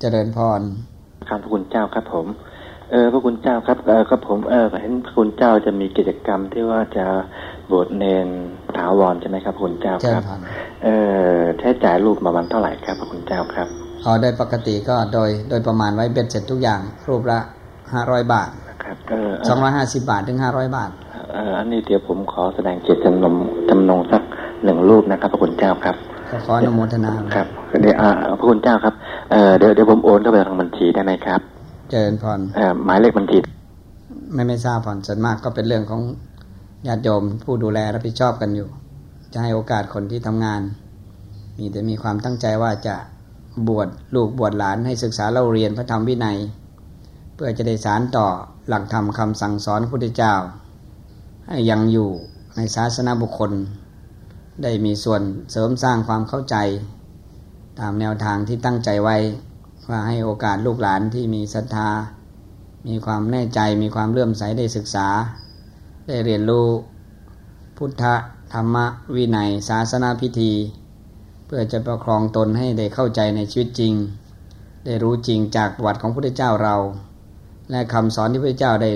[0.00, 0.60] เจริญพร
[1.28, 2.26] ครับพระคุณเจ้าครับผม
[2.90, 7.06] เออพระคุณเจ้าครับเออครับผมเออเห็นพระคุณเจ้าจะมีกิจกรรมที่ว่าจะ
[7.70, 8.28] บวชเนน
[8.76, 10.22] ถาวรใช่ไหมครับพระคุณเจ้าครับ
[10.84, 10.88] เอ
[11.36, 13.68] อใช้จ่ายรูปประมาณเท่าไหร่ครับพระคุณเจ้าครับ
[14.06, 17.38] อ๋อโดยปกติก็โดยโดยประมาณไว้เบ็ดเสร็จทุกอย่าง รูปละ
[17.92, 18.50] ห้าร้อยบาท
[18.84, 18.96] ครับ
[19.48, 20.90] สองร้อยห้าสิบาทถึงห้าร้อยบาท
[21.32, 23.34] เอออันนี้เดี๋ยวผมขอแสดงเจตจำนง
[23.68, 24.22] จำนงสัก
[24.64, 25.96] หนึ่งรูปนะครับพระคุณเจ้าครับ
[26.44, 27.46] ขออนุโมทนาครับ
[27.82, 27.96] เดี๋ยว
[28.38, 28.94] พระคุณเจ้าครับ
[29.32, 31.40] เออเดี๋ยวเดี๋ยวผมโอนเข้าไปทางบัญชีได้ไหมครับ
[31.90, 33.38] เจริญพรเออหมายเลขบัญชี
[34.34, 36.02] ไม่ไม่ทราบผ่อนส่วนมากก็เป็นเรื่องของ
[36.86, 38.68] ญาติโยมผู้ดูแลรับผิดชอบกันอยู่
[39.32, 40.60] จะให้โอกาสคนที่ทำงาน
[41.58, 42.94] มีแต่มีความตั้งใจว่าจะ
[43.68, 46.38] บวชลูกบวชหลานให้ศึกษาเล่าเรียนพระธรรมวินัย
[47.34, 48.26] เพื่อจะได้สารต่อ
[48.68, 50.34] หลักธรรมคำสั่งสอนพระพุทธเจ้า
[51.46, 52.08] ให้ยังอยู่
[52.56, 53.52] ในศาสนาบุคคล
[54.62, 56.56] ได้มีส่วนเสริมสร้างความเข้าใจ
[57.78, 59.16] ตามแนวทางที่ตั้งใจไว้
[59.90, 61.90] ว่าให้โอกาสลูกหลานที่มีศรัทธา
[62.86, 65.08] มีความแน่ใจมีความเลื่อมใสได้ศึกษา
[66.08, 66.68] ได้เรียนรู้
[67.76, 68.04] พุทธ
[68.52, 68.76] ธรรม
[69.16, 70.52] วินัยศาสนาพิธี
[71.46, 73.94] เพื่อจะประครองตนให้ได้เข้าใจในชีวิตจริง
[74.84, 76.76] ได้รู้จริงจากประวัติของพระพุทธเจ้าเรา
[77.70, 78.92] และคำสอนที่พระพุทธเจ้าได้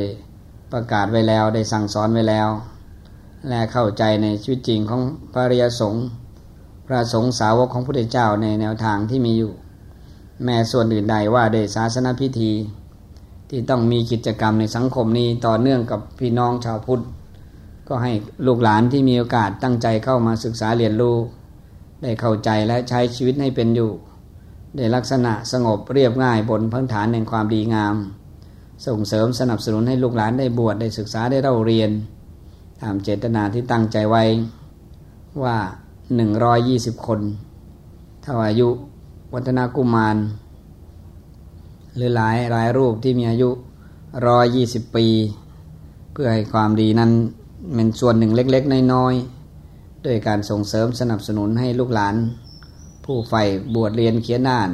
[0.73, 2.49] ประกาศไว้แล้ว ได้สั่งสอนไว้แล้ว
[3.49, 6.07] และเข้าใจในชีวิตจริงของพระริยสงฆ์
[6.87, 9.53] พระสงฆ์สาวกของพระพุทธเจ้าในแนวทางที่มีอยู่
[10.45, 12.53] แม้ส่วนอื่นใดว่าได้ศาสนาพิธี
[13.51, 17.03] ที่ต้องมีกิจกรรมในสังคมนี้ต่อเนื่องกับพี่น้องชาวพุทธ
[17.89, 18.13] ก็ให้
[18.47, 21.17] ลูกหลานที่มีโอกาสตั้งใจเข้ามาศึกษาเรียนรู้
[22.03, 23.91] ได้เข้าใจและใช้ชีวิตให้เป็นอยู่
[24.77, 27.97] ได้ลักษณะสงบเรียบง่ายบนพื้นฐานแห่งความดีงาม
[28.87, 31.91] ส่งเสริมสนับสนุนให้ลูกหลานได้บวชได้ศึกษาได้เล่าเรียน
[32.81, 34.25] ตามเจตนาที่ตั้งใจไว้
[35.43, 35.57] ว่า
[36.17, 37.21] หนึ่งร้อยยี่สิบคน
[38.23, 38.69] ถ้าอายุ
[39.35, 40.17] วัฒนากุมาร
[41.97, 43.49] หรือหลายหลายรูปที่มีอายุ
[44.27, 45.07] ร้อยยี่สิบปี
[46.13, 47.11] เพื่อให้ความดีนั้น
[47.75, 49.40] เป็นส่วนหนึ่งเล็ก ๆ น้อยๆ
[50.05, 52.17] ด้วยการส่งเสริมสนับสนุนให้ลูกหลาน
[53.05, 53.43] ผู้ใฝ่
[53.75, 54.71] บวชเรียนเขียนน่าน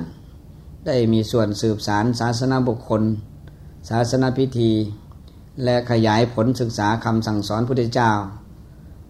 [0.87, 3.03] ได้มีส่วนสืบสารศาสนาบุคคล
[3.91, 4.73] ศาสนาพิธี
[5.65, 8.11] และขยายผลศึกษาคำสั่งสอนพุทธเจ้า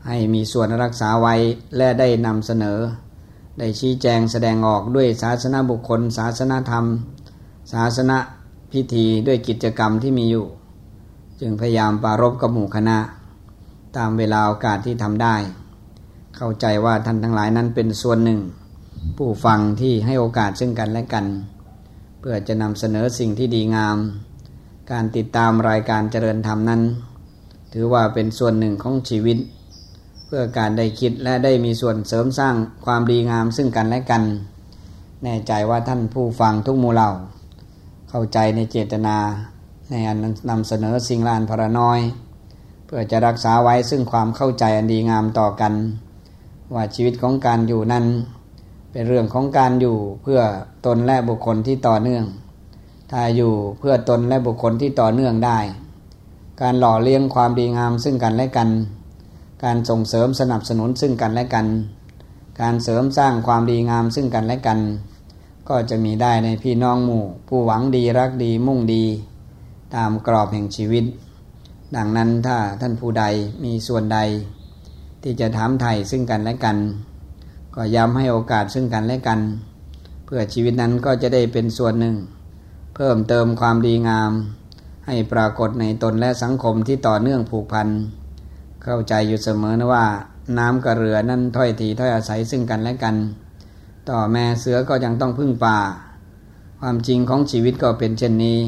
[0.06, 1.34] ให้มีส่วนรักษาไว้
[1.76, 2.78] และได้นำเสนอ
[3.58, 6.84] ได้ชี้แจงแสดงออกด้วยศาสนาบุคคล ศาสนาธรรม
[7.72, 8.16] ศาสนา
[8.72, 10.46] พิธีด้วยกิจกรรมที่มีอยู่
[11.40, 12.98] จึงพยายามปรารบกับหมู่คณะ
[13.96, 15.36] ตามเวลาโอกาสที่ทำได้
[16.37, 18.41] เข้าใจว่าท่านทั้งหลายนั้นเป็นส่วนหนึ่ง
[19.16, 21.26] ผู้ฟังที่ให้โอกาสซึ่งกันและกัน
[22.20, 23.97] เพื่อจะนำเสนอสิ่งที่ดีงาม
[24.93, 26.82] การติดตามรายการเจริญธรรมนั้น
[27.72, 29.39] ถือว่าเป็นส่วนหนึ่งของชีวิต
[30.26, 34.22] เพื่อการได้คิดและได้มีส่วนเสริมสร้างความดีงามซึ่งกันและกัน
[35.22, 37.11] แน่ใจว่าท่านผู้ฟังทุกหมู่เหล่า
[38.11, 39.16] เข้าใจในเจตนา
[39.91, 40.18] ในการ
[40.51, 42.01] นำเสนอสิ่งลานพระน้อย
[42.87, 45.72] เพื่อจะรักษาไว้ซึ่งความเข้าใจอันดีงามต่อกัน
[46.74, 48.04] ว่าชีวิตของการอยู่นั้น
[48.92, 50.40] เป็นเรื่องของการอยู่เพื่อ
[50.86, 52.24] ตนและบุคคลที่ต่อเนื่อง
[53.10, 55.58] ถ้าอยู่เพื่อตนและบุคคลที่ต่อเนื่องได้
[56.60, 58.68] การหล่อเลี้ยงความดีงามซึ่งกันและกัน
[59.64, 61.66] การส่งเสริมสนับสนุนซึ่งกันและกัน
[62.60, 64.78] การเสริมสร้างความดีงามซึ่งกันและกัน
[65.68, 69.04] ก็จะมีได้ในพี่น้องหมู่ ผู้หวังดีรักดีมุ่งดี
[69.94, 71.04] ตามกรอบแห่งชีวิต
[71.96, 73.24] ดังนั้นถ้าท่านผู้ใด
[73.64, 74.18] มีส่วนใด
[75.22, 76.76] ที่จะถามไถ่ซึ่งกันและกัน
[77.74, 79.40] ก็ย้ำให้โอกาสซึ่งกันและกัน
[80.24, 82.16] เพื่อชีวิตนั้นก็จะได้เป็นส่วนหนึ่ง
[82.94, 84.32] เพิ่มเติมความดีงาม
[85.06, 87.88] ให้ปรากฏในตนและสังคมที่ต่อเนื่องผูกพัน
[88.84, 90.06] เข้าใจอยู่เสมอนะว่า
[90.58, 93.16] น้ำกับเรือนั้นถ้อยทีถ้อยอาศัยซึ่งกันและกัน
[94.10, 95.78] ต่อแม่เสือก็ยังต้องพึ่งป่า
[96.80, 98.58] ความจริงของชีวิตก็เป็นเช่นนี้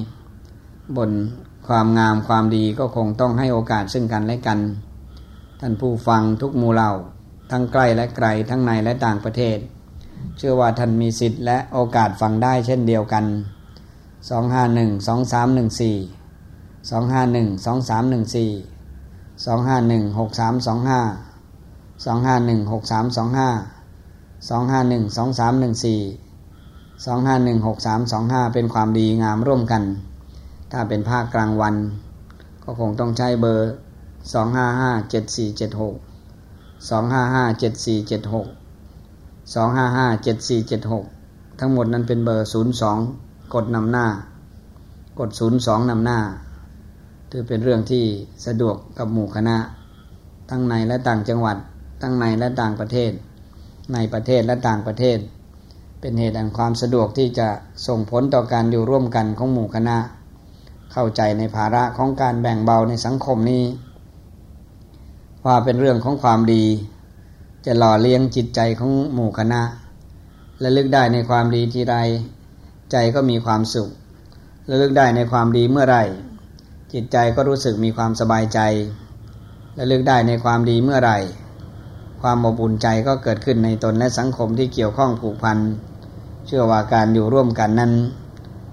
[0.97, 1.11] บน
[1.69, 4.59] ความงามความดีก็คงต้องให้โอกาสซึ่งกันและกัน
[5.63, 6.91] ท่านผู้ฟังทุกหมู่เหล่า
[7.51, 9.59] ทั้งใกล้และไกลทั้งในและต่างประเทศ
[10.37, 13.25] เชื่อว่าท่านมีสิทธิ์และโอกาสฟังได้เช่นเดียวกัน
[14.29, 26.19] 251 2314 251 2314 251 6325 251 6325 251 2314
[27.07, 27.63] 251
[28.47, 29.83] 6325 เป็นความดีงามร่วมกัน
[30.73, 31.75] ถ้าเป็นภาคกลางวัน
[32.65, 33.73] ก็คงต้องใช้เบอร์
[34.33, 35.95] สองห้าห้าเจ็ดสี่เจ็ดหก
[36.89, 38.47] สองห้าห้าเจ็ดสี่เจ็ดหก
[39.55, 41.05] สองห้าห้าเจ็ดสี่เจ็ดหก
[41.59, 42.99] ทั้งหมดนั้นเป็นเบอร์ศูนย์สอง
[43.55, 44.07] กดนำหน้า
[45.19, 46.19] กดศูนย์สองนำหน้า
[47.31, 48.05] ถือเป็นเรื่องที่
[48.47, 49.57] สะดวกกับหมู่คณะ
[50.51, 51.57] ทั้งในและต่างจังหวัด
[52.03, 53.13] ทั้งในและต่างประเทศ
[53.93, 55.19] ในประเทศและต่างประเทศ
[56.01, 57.49] เป็นเหตุแห่งความสะดวกที่จะ
[57.87, 59.99] ส่งผลต่อการอยู่ร่วมกันของหมู่คณะ
[60.93, 63.65] เข้าใจในภาระของการแบ่งเบาในสังคมนี้
[65.47, 66.65] ว่าเป็นเรื่องของความดี
[67.67, 69.63] จะหล่อเลี้ยงจิตใจของหมู่คณะ
[70.61, 71.97] และลึกได้ในความดีที่ใด
[72.93, 73.89] ใจก็มีความสุข
[74.67, 75.99] และลึกได้ในความดีเมื่อไร
[76.93, 78.61] จิตใจก็รู้สึกมีความสบายใจ
[79.75, 81.13] และลึกได้ในความดีเมื่อไร
[82.23, 85.59] ความอบอุ่นใจก็เกิดขึ้นในตนและสังคมที่เกี่ยวข้องผูกพัน
[86.47, 87.93] เชื่อว่าการอยู่ร่วมกันนั้น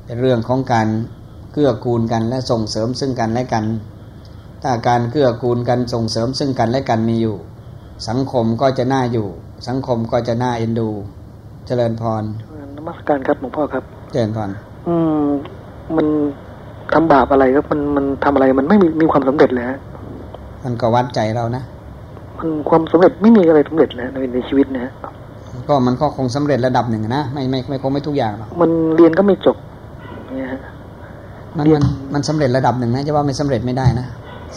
[0.06, 0.88] เป็นเรื่องของการ
[1.52, 3.66] เกื้อกูลกันและส่งเสริมซึ่งกันและกัน
[4.64, 7.36] ถ้าการเกื้อกูลกันส่งเสริมซึ่งกันและกันมีอยู่
[8.08, 9.28] สังคมก็จะน่าอยู่
[9.68, 10.90] สังคมก็จะน่าเอ็นดู
[11.68, 12.24] เจริญพร
[12.76, 14.50] นมัสการครับหลวงพ่อครับ เจริญพร
[14.88, 15.24] อืม
[15.96, 16.08] มัน
[16.94, 19.80] ทำบาปอะไรครับมันมันทำอะไรมันไม่มีมีความสำเร็จเลยฮะ
[20.64, 21.64] มันก็วัดใจเรานะ
[22.38, 24.92] มันความสำเร็จไม่มีอะไรสำเร็จแล้วในในชีวิตนะฮะ
[25.68, 29.58] ก็มันก็คงสำเร็จระดับหนึ่งนะไม่ไม่ไม่คงไม่ทุกอย่างหรอกมันเรียนก็ไม่จบ
[30.38, 30.62] เนี่ยฮะ
[31.58, 31.84] มันมัน
[32.14, 34.08] มันสำเร็จระดับหนึ่งนะจะว่าไม่สำเร็จไม่ได้นะ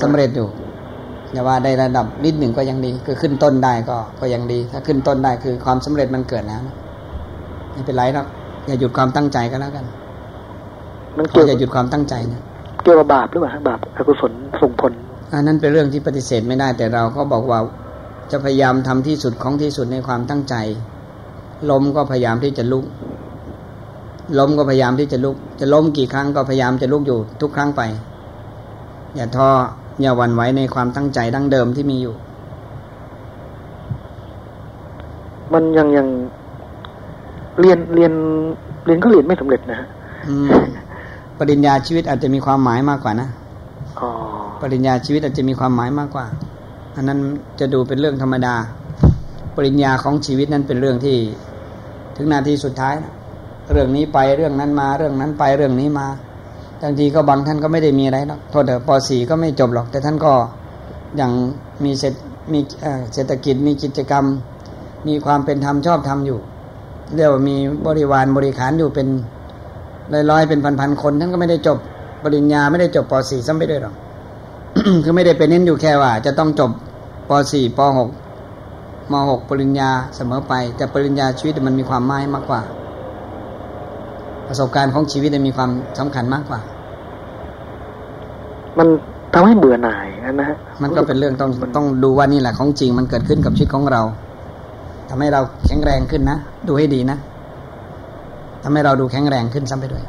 [0.02, 0.48] สำเร็จอยู่
[1.32, 6.60] อย่าว่าได้ระดับนิดหนึ่งก็ยังดี คือขึ้นต้นได้ก็ก็ยังดี ถ้าขึ้นต้นได้คือความสำเร็จมันเกิดแล้ว
[7.72, 8.26] ไม่เป็นไรหรอก
[8.66, 9.84] อย่าหยุดความตั้งใจก็แล้วกัน
[11.16, 12.42] มันเกี่ยวอย่าหยุดความตั้งใจนะ
[12.82, 14.92] เกี่ยวกับบาปหรือเปล่าบาปอกุศลส่งผล
[15.32, 17.58] อันนั้นเป็นเรื่องที่ปฏิเสธไม่ได้ แต่เราก็บอกว่า
[18.30, 20.54] จะพยายามทำที่สุดของที่สุดในความตั้งใจ
[21.70, 22.84] ลมก็พยายามที่จะลุก
[24.38, 27.82] ล้มก็พยายามที่จะลุก จะล้มกี่ครั้งก็พยายามจะลุกอยู่ทุกครั้งไป
[29.16, 29.48] อย่าท้อ
[30.00, 32.14] อย่าหวั่นไหวในความตั้งใจดั้งเดิมที่มีอยู่
[35.52, 36.06] มันยังยัง
[37.60, 38.12] เรียนเรียน
[38.86, 39.88] เรียนก็เรียนไม่สำเร็จนะฮะ
[41.38, 43.28] ปริญญาชีวิตอาจจะมีความหมายมากกว่านะ
[44.60, 46.26] ปริญญาชีวิตอาจจะมีความหมายมากกว่า
[46.96, 47.18] อันนั้น
[47.60, 48.54] จะดูเป็นเรื่องธรรมดา
[49.56, 51.16] ปริญญาของชีวิตนั้นเป็นเรื่องที่
[52.16, 53.12] ถึงนาทีสุดท้ายนะ
[53.72, 56.06] เรื่องนี้ไปเรื่องนั้นมา เรื่องนั้นไปเรื่องนี้มา
[56.82, 60.32] บางทีก็บางท่านก็ไม่ได้มีอะไรหรอกโทษเถอะป .4 ก็ไม่จบหรอก แต่ท่านก็
[61.20, 61.30] ยัง
[61.84, 62.14] มีเศรษ
[62.52, 62.60] มี
[63.14, 64.24] เศรษฐกิจมีกิจกรรม
[65.06, 66.38] มีความเป็นธรรมชอบธรรมอยู่
[67.14, 67.56] เรียกว่ามี
[67.86, 69.08] บริวารบริขารอยู่เป็น
[70.30, 71.78] ร้อยๆเป็นพันๆคน ท่านก็ไม่ได้จบ
[72.22, 73.94] ปริญญาไม่ได้จบป .4 ซ้ำไปด้วยหรอก
[75.04, 76.70] คือไม่ได้เป็นเน้นอยู่แค่ว่า จะต้องจบ
[77.28, 77.80] ป .4 ป
[78.48, 82.60] .6 ม .6 ปริญญาเสมอไป แต่ปริญญาชีวิตมันมีความหมายมากกว่า
[84.48, 86.60] ประสบการณ์ของชีวิตมีความสำคัญมากกว่า
[88.78, 88.88] มัน
[89.34, 90.06] ทำให้เบื่อหน่าย
[90.40, 94.02] นะฮะมันก็เป็นเรื่องต้องต้องดูว่านี่แหละของจริงมันเกิดขึ้นกับชีวิตของเรา
[95.08, 96.38] ทำให้เราแข็งแรงขึ้นนะ
[96.68, 97.18] ดูให้ดีนะ
[98.62, 100.04] ทำให้เราดูแข็งแรงขึ้นซ้ำไปด้วย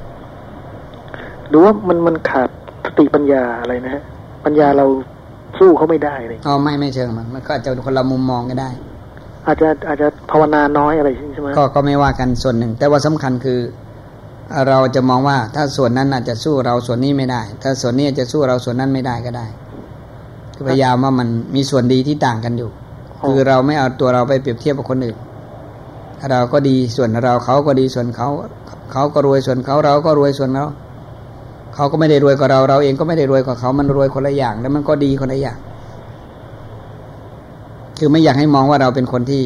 [1.50, 2.50] หรือว่ามันมันขาด
[2.86, 4.04] สติปัญญาอะไรนะฮะ
[4.46, 4.86] ปัญญาเรา
[5.60, 8.70] สู้เขาไม่ได้เลยอ๋อไม่ไม่เชิงมันมันก็อาจจะคนละมุมมองก็ได้
[9.48, 13.60] อาจจะอาจจะภาวนาน้อยอะไรใช่ไหมก็ก็ไม่ว่ากันส่วนหนึ่ง แต่ว่าสำคัญคือ
[14.68, 19.47] เราจะมองว่าถ้าส่วนนั้นอาจจะสู้เราส่วนนี้ไม่ได้ ถ้าส่วนนี้จะสู้เราส่วนนั้นไม่ได้ก็ได้
[20.68, 22.70] พยายามว่ามันมีส่วนดีที่ต่างกันอยู่
[23.28, 25.18] คือเราไม่เอาตัวเราไปเปรียบเทียบกับคนอื่น
[26.32, 28.28] เราก็ดีส่วนเราเขาก็ดีส่วนเขา
[28.91, 30.66] เขาก็รวยส่วนเขาเราก็รวยส่วนเรา
[31.76, 35.58] เขาก็ไม่ได้รวยกว่าเรา เราเองก็ไม่ได้รวยกว่าเขา มันรวยคนละอย่าง แล้วมันก็ดีคนละอย่าง
[38.00, 39.43] คือไม่อยากให้มองว่าเราเป็นคนที่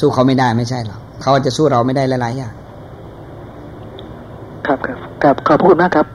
[0.00, 2.52] สู้เขาไม่ได้ไม่ใช่หรอกเขาจะสู้เราไม่ได้หลายๆอย่าง
[4.66, 6.06] ครับครับครับขอบคุณนะครับ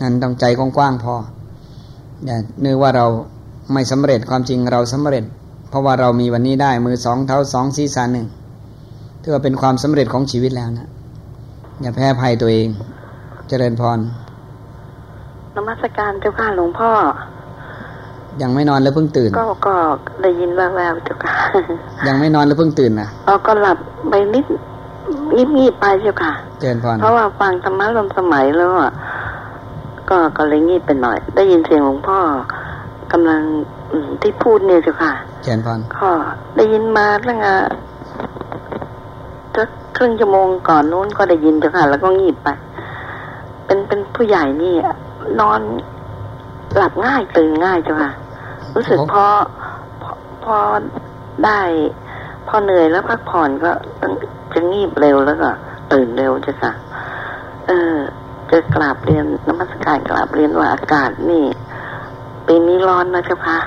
[0.00, 1.14] นั่นต้องใจกว้างๆพอ
[2.26, 3.06] อย่านึกว่าเรา
[3.72, 5.24] ไม่สำเร็จความจริงเราสำเร็จ
[5.68, 8.26] เพราะว่าเรามีวันนี้ได้มือสองเท้าสองศีรษะหนึ่ง
[9.22, 10.88] ถือว่าเป็นความสำเร็จของชีวิตแล้วนะ
[11.82, 12.68] อย่าแพ้ภัยตัวเอง
[13.48, 13.98] เจริญพร
[15.56, 16.90] นมัสการเจ้าค่ะหลวงพ่อ
[18.42, 19.74] ยังไม่นอนแล้วเพิ่งตื่น ก็ก็
[20.22, 21.34] ได้ยินแววๆเจ้าค่ะ
[22.08, 23.78] ยังไม่นอนแล้วเพิ่งตื่นนะอ๋อก็หลับ
[24.10, 24.44] ไปนิด
[25.34, 28.92] งีบงีบไปเจ้าค่ะเจริญพรเพราะว่าฟังธรรมะลมสมัยแล้วอะ
[30.10, 32.18] ก็ก็เลยงีบไปหน่อย ได้ยินเสียงหลวงพ่อ
[33.12, 33.42] กำลัง
[34.22, 35.12] ที่พูดเนี่ยเจ้าค่ะ
[35.44, 36.08] เจริญพรก็
[36.56, 37.54] ได้ยินมาตั้งแต่
[39.56, 42.48] สักครึ่งชั่วโมงก่อนนู้นก็ได้ยินเจ้าค่ะ แล้วก็งีบไป
[43.66, 44.74] เป็นเป็นผู้ใหญ่นี่
[45.40, 45.60] นอน
[46.76, 48.10] หลับง่ายตื่นง่ายจ้ะค่ะ
[48.74, 49.26] รู้สึกพอ
[50.44, 50.56] พอ
[51.44, 51.60] ได้
[52.48, 53.70] พอเหนื่อยแล้วพักผ่อนก็
[54.52, 55.48] จะงีบเร็วแล้วก็
[55.92, 56.72] ตื่นเร็วจ้ะค่ะ
[57.66, 57.96] เออ
[58.50, 61.44] จะกราบเรียนน้ำมัสการกราบเรียนว่าอากาศนี่
[62.46, 63.58] ปีนี้ร้อนนะเจ้าค่ะ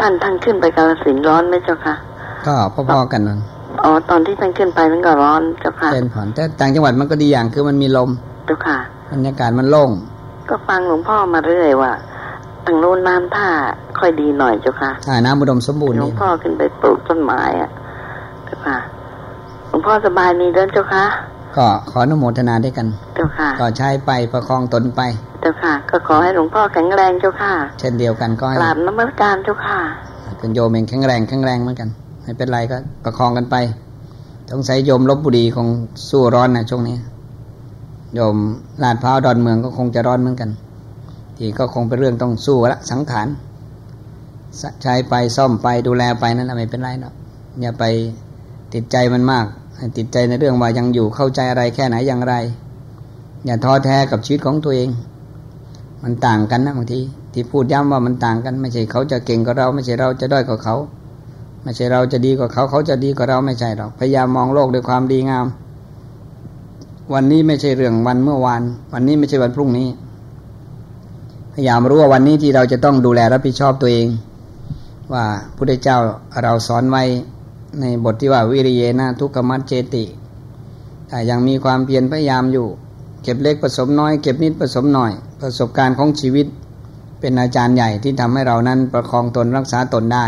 [0.00, 1.94] ท่านท่านขึ้นไปกาลสินร้อนไหมเจ้าค่ะ
[2.46, 2.54] ก็
[2.92, 3.40] พอๆกันนั่น
[3.84, 8.10] อ๋อตอนที่ท่านขึ้นไปมันก็ร้อนเจ้าค่ะเป็นผ่อนแต่ต่างจังหวัดมันก็ดีอย่างคือมันมีลม
[8.46, 8.78] เจ้าค่ะ
[9.12, 9.90] บรรยากาศมันโล่ง
[10.48, 11.92] ก็ฟังหลวงพ่อมาเรื่อยว่า
[12.66, 13.48] ทางโน้นน้ำท่า
[13.98, 17.81] ค่อยดีหน่อยเจ้าค่ะอ่าน้ำอุดมสมบูรณ์หลวงพ่อขึ้นไปปลูกต้นไม้อะเจ้า
[18.66, 18.76] ค่ะ
[19.68, 21.04] หลวงพ่อสบายดีเดินเจ้าค่ะ
[21.56, 25.00] ก็ขออนุโมทนาด้วยกัน เจ้าค่ะ ก็ใช้ไปประคองตนไป
[25.40, 29.78] เจ้าค่ะ ก็ขอให้หลวงพ่อแข็งแรงเจ้าค่ะ เช่นเดียวกันก็กราบนมัสการเจ้าค่ะ
[30.38, 31.88] เป็นโยมเองแข็งแรงแข็งแรงเหมือนกัน
[32.22, 33.56] ไม่เป็นไรก็ประคองกันไป
[34.50, 35.68] สงสัยโยมลบบุรีคง
[36.10, 36.96] สู้ร้อนนะช่วงนี้
[38.14, 38.36] โยม
[38.82, 40.50] ลาดพร้าวดอนเมืองก็คงจะร้อนเหมือนกัน
[41.36, 43.28] ที่ก็คงเป็นเรื่องต้องสู้ละสังขาร
[44.82, 47.14] ใช้ไปซ่อมไปดูแลไปนั่นแหละไม่เป็นไรเนาะ
[47.60, 47.84] อย่าไป
[48.74, 49.46] ติดใจมันมาก
[49.96, 52.34] ติดใจในเรื่องว่ายังอยู่เข้าใจอะไรแค่ไหนอย่างไร
[53.46, 54.88] อย่าท้อแท้กับชีวิตของตัวเอง
[56.02, 57.00] มันต่างกันนะบางที
[57.32, 60.76] ที่พูดย้ำว่ามันต่างกัน ไม่ใช่เขาจะเก่งกว่าเรา ไม่ใช่เราจะด้อยกว่าเขา
[61.62, 65.46] ไม่ใช่เราจะดีกว่าเขา เขาจะดีกว่าเราไม่ใช่หรอกพยายามมองโลกด้วยความดีงาม
[67.14, 68.62] วันนี้ไม่ใช่เรื่องวันเมื่อวาน
[68.92, 69.88] วันนี้ไม่ใช่วันพรุ่งนี้
[71.52, 74.06] พยายามรู้ว่าวันนี้ที่เราจะต้องดูแลรับผิดชอบตัวเอง
[75.12, 75.24] ว่า
[75.56, 75.98] พระเจ้า
[76.42, 77.02] เราสอนไว้
[77.80, 80.04] ในบทที่ว่าวิริเยนะทุกขมัจเจติ
[81.08, 82.66] แต่ยังมีความเพียรพยายามอยู่
[83.22, 86.46] เก็บเล็กผสมน้อย เก็บนิดผสมหน่อย ประสบการณ์ของชีวิต
[87.20, 90.26] เป็นอาจารย์ใหญ่ที่ทำให้เรานั้นประคองตนรักษาตนได้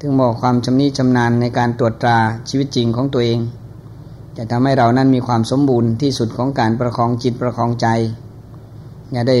[0.00, 2.18] ถึงบอกความชำนิชำนาญในการตรวจตรา
[2.48, 3.38] ชีวิตจริงของตัวเอง
[4.36, 7.86] จะทำให้เรานั้นมีความสมบูรณ์ที่สุดของการประคองจิตประคองใจ
[9.12, 9.38] อย่าได้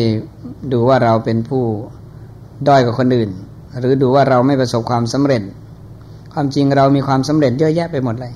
[0.72, 1.64] ดูว่าเราเป็นผู้
[2.68, 3.30] ด้อยกว่าคนอื่น
[3.78, 5.42] หรือดูว่าเราไม่ประสบความสำเร็จ
[6.34, 8.32] ความจริงเรามีความสำเร็จเยอะแยะไปหมดเลย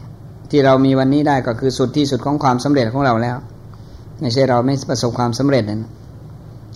[0.51, 3.37] ที่เรามีวันนี้ได้ก็คือสุดที่สุดของความสำเร็จของเราแล้ว
[4.21, 5.91] ไม่ใช่เราไม่ประสบความสำเร็จนะ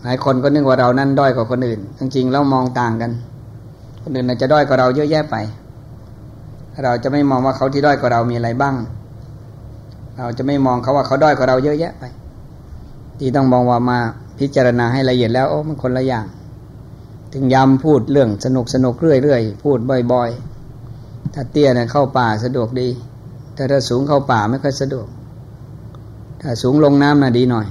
[0.05, 3.11] หลายคนก็นึกว่าเรานั้นด้อยกว่าคนอื่น จริงๆเรามองต่างกัน
[4.03, 5.37] คนอื่นอาจจะด้อยกว่าเราเยอะแยะไป
[6.85, 8.75] เราจะไม่มองว่าเขาที่ด้อยกว่าเรามีอะไรบ้าง
[10.19, 12.05] เราจะไม่มองเขาว่าเขาด้อยกว่าเราเยอะแยะไป
[13.19, 13.99] ที่ต้องมองว่ามา
[14.39, 16.27] พิจารณาให้ละเอียดแล้วโอ้มันคนละอย่าง
[17.33, 19.79] ถึงย้ำพูดเรื่องสนุกสนุกเรื่อยๆพูด
[20.13, 20.56] บ่อย ๆ
[21.39, 22.89] ถ้าเตี้ยเนี่ยเข้าป่าสะดวกดี
[23.55, 25.07] แต่ถ้าสูงเข้าป่าไม่ค่อยสะดวก
[26.43, 27.67] ถ้าสูงลงน้ำน่ะดีหน่อย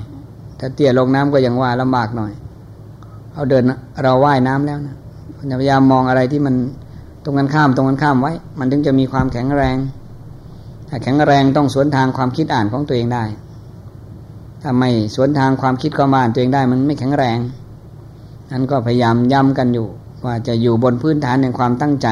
[0.60, 2.32] ถ้าเตี้ยลงน้ำก็ยังว่าลำบากหน่อย
[3.34, 3.64] เอาเดิน
[4.04, 4.96] เราว่ายน้ำแล้วนะ
[5.60, 6.56] พยายามมองอะไรที่มัน
[7.24, 9.78] ตรงกันข้ามตรงกันข้ามไว้ มันถึงจะมีความแข็งแรง
[10.90, 13.24] ถ้าแข็งแรงต้องสวนทางความคิดอ่านของตัวเองได้
[14.62, 17.38] ถ้าไม่สวนทางความคิดความอ่านตัวเองได้มันไม่แข็งแรง
[18.52, 19.88] นั้นก็พยายามย้ำกันอยู่
[20.26, 22.08] ว่าจะอยู่บนพื้นฐานแห่งความตั้งใจ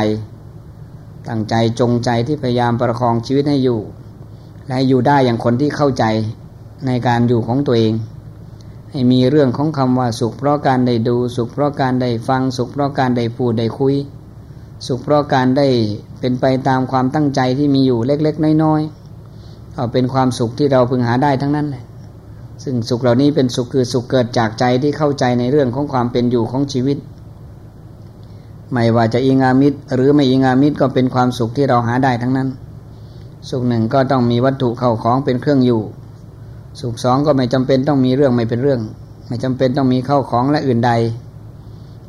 [1.30, 3.80] ตั้งใจจงใจที่พยายามประคองชีวิตให้อยู่
[4.68, 6.06] และอยู่ได้อย่างคนที่เข้าใจ
[6.88, 7.94] ในการอยู่ของตัวเอง
[8.92, 13.96] ให้มีเรื่องของคำว่าสุขเพราะการได้ดู สุขเพราะการได้ฟัง สุขเพราะการได้พูดได้คุย
[14.88, 15.68] สุขเพราะการได้
[16.20, 21.84] เป็นไปตามความตั้งใจที่มีอยู่เล็ก ๆ น้อยๆก็เป็นความสุขที่เราพึงหาได้ทั้งนั้นแหละ
[22.64, 26.98] ซึ่งสุขเหล่านี้เป็นสุขคือสุขเกิดจากใจที่เข้าใจในเรื่องของความเป็นอยู่ของชีวิต
[28.72, 32.50] ไม่ว่าจะอิงอามิตร หรือไม่อิงอามิตรก็เป็นความสุขที่เราหาได้ทั้งนั้น
[33.50, 35.82] สุขหนึ่งก็ต้องมีวัตถุเข้าของเป็นเครื่องอยู่
[36.80, 38.82] สุขสองก็ไม่จำเป็นต้องมีเรื่องไม่เป็นเรื่อง
[39.28, 40.92] ไม่จำเป็นต้องมีเข้าของและอื่นใด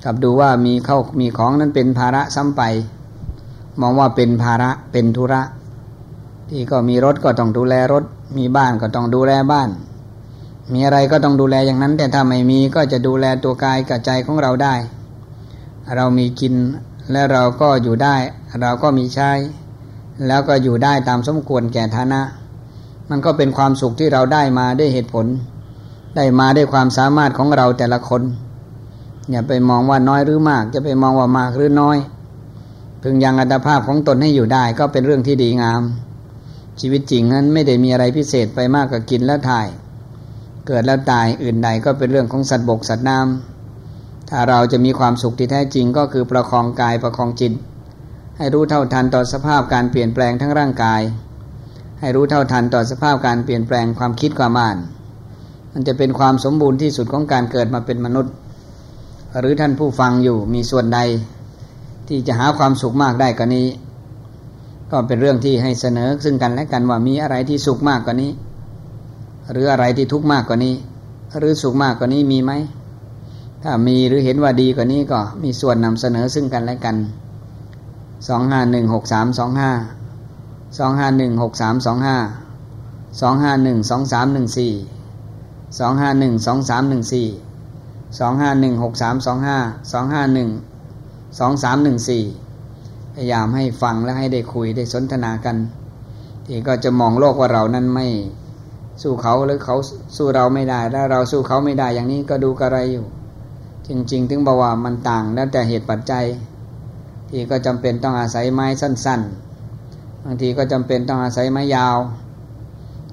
[0.05, 2.62] กับดูว่ามีเข้ามีของนั้นเป็นภาระซ้ำไป
[3.80, 5.42] มองว่าเป็นภาระเป็นธุระ
[6.48, 8.05] ที่ก็มีรถก็ต้องดูแลรถ
[8.36, 9.68] มีบ้านก็ต้องดูแลบ้าน
[10.72, 14.74] มีอะไรก็ต้องดูแลอย่างนั้น แต่ถ้าไม่มีก็จะดูแลตัวกายกับใจของเราได้
[15.97, 16.55] เรามีกิน
[17.12, 18.16] และเราก็อยู่ได้
[18.61, 19.30] เราก็มีใช้
[20.26, 22.20] แล้วก็อยู่ได้ตามสมควรแก่ฐานะ
[23.11, 25.26] มันก็เป็นความสุขที่เราได้มาด้วยเหตุผล
[26.16, 28.22] ได้มาด้วยความสามารถของเราแต่ละคน
[29.30, 31.99] อย่าไปมองว่าน้อยหรือมาก จะไปมองว่ามากหรือน้อย
[33.03, 35.82] พึงยังอัตภาพของตนให้อยู่ได้ก็เป็นเรื่องที่ดีงาม
[36.80, 39.66] ชีวิตจริงนั้นไม่ได้มีอะไรพิเศษไปมากกว่ากินและถ่าย
[40.66, 43.53] เกิดแล้วตายอื่นใดก็เป็นเรื่องของสัตว์บกสัตว์น้ำ
[44.30, 47.52] ถ้าเราจะมีความสุขที่แท้จริงก็คือประคองกายประคองจิต
[48.38, 51.00] ให้รู้เท่าทันต่อสภาพการเปลี่ยนแปลงทั้งร่างกาย
[52.00, 54.78] ให้รู้เท่าทันต่อสภาพการเปลี่ยนแปลงความคิดความอ่าน
[55.72, 58.32] มันจะเป็นความสมบูรณ์ที่สุดของการเกิดมาเป็นมนุษย์
[59.40, 61.00] หรือท่านผู้ฟังอยู่มีส่วนใด
[62.08, 63.66] ที่จะหาความสุขมากได้กว่านี้
[64.90, 68.30] ก็เป็นเรื่องที่ให้เสนอซึ่งกันและกันว่ามีอะไรที่สุขมากกว่านี้
[69.52, 70.74] หรืออะไรที่ทุกข์มากกว่านี้
[71.38, 72.52] หรือสุขมากกว่านี้มีไหม
[73.66, 76.96] ถ้ามีหรือเห็นว่าดีกว่านี้ก็มีส่วนนำเสนอซึ่งกันและกัน
[78.28, 79.70] สองห้าหนึ่งหกสามสองห้า
[80.78, 82.16] สองห้าหนึ่งหกสามสองห้า
[83.20, 84.72] สองห้าหนึ่งสองสามหนึ่งสี่
[85.78, 87.26] สองห้าหนึ่งสองสามหนึ่งสี่
[88.18, 89.58] สองห้าหนึ่งหกสามสองห้า
[89.92, 90.50] สองห้าหนึ่ง
[91.38, 92.24] สองสามหนึ่งสี่
[93.14, 95.56] พยายามให้ฟังและให้ได้คุยได้สนทนากัน
[96.46, 98.06] ที่ก็จะมองโลกว่าเรานั้นไม่
[99.02, 99.76] สู้เขาหรือเขา
[100.16, 103.06] สู้เราไม่ได้แล้วเราสู้เขาไม่ได้อย่างนี้ก็ดูกระไรอยู่
[103.89, 106.24] จริง ๆ ถึงบอกว่ามันต่างแล้วแต่เหตุปัจจัย
[107.30, 109.20] ที่ก็จำเป็นต้องอาศัยไม้สั้น
[109.72, 111.97] ๆ บางทีก็จำเป็นต้องอาศัยไม้ยาว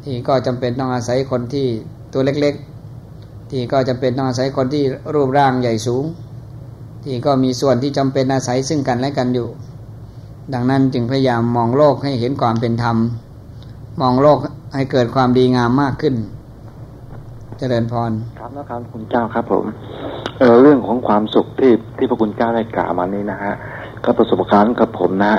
[0.03, 1.67] ที่ก็จำเป็นต้องอาศัยคนที่
[2.13, 6.05] ตัวเล็กๆ ที่ก็จำเป็นต้องอาศัยคนที่รูปร่างใหญ่สูง
[7.03, 9.49] ที่ก็มีส่วนที่จำเป็นอาศัยซึ่งกันและกันอยู่
[10.53, 12.97] ดังนั้นจึงพยายามมองโลกให้เห็นความเป็นธรรม
[14.01, 14.37] มองโลก
[14.73, 16.15] ให้เกิดความดีงามมากขึ้น
[17.57, 19.65] เจริญพร ครับนะครับคุณเจ้าครับผม
[20.41, 23.53] เเรื่องของความสุขที่ที่พระคุณเจ้าได้กล่าวมานี้นะฮะ
[24.03, 25.33] ก็ประสบการณ์กับผมนะ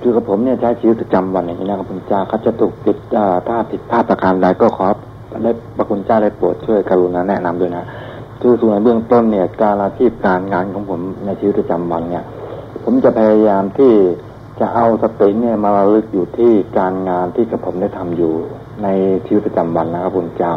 [0.00, 2.96] คือกับผมเนี่ยใช้ชีวิตประจำวันอย่างนี้นะครับคุณเจ้าเขาจะถูกผิด
[3.48, 4.86] ถ้าผิดพลาดประการใดก็ขอ
[5.42, 7.84] ได้พระคุณเจ้าได้โปรดช่วยกรุณาแนะนำด้วยนะ
[8.40, 12.24] คือส่วนเบื้องต้นเนี่ยการอาชีพการงานของผมในชีวิตประจำวันเนี่ย
[12.84, 13.92] ผมจะพยายามที่
[14.60, 18.32] จะเอาสติเนี่ยมาระลึกอยู่ที่การงานที่กับผมได้ทำอยู่
[18.82, 18.88] ใน
[19.26, 20.52] ชีวิตประจำวันนะครับคุณเจ้า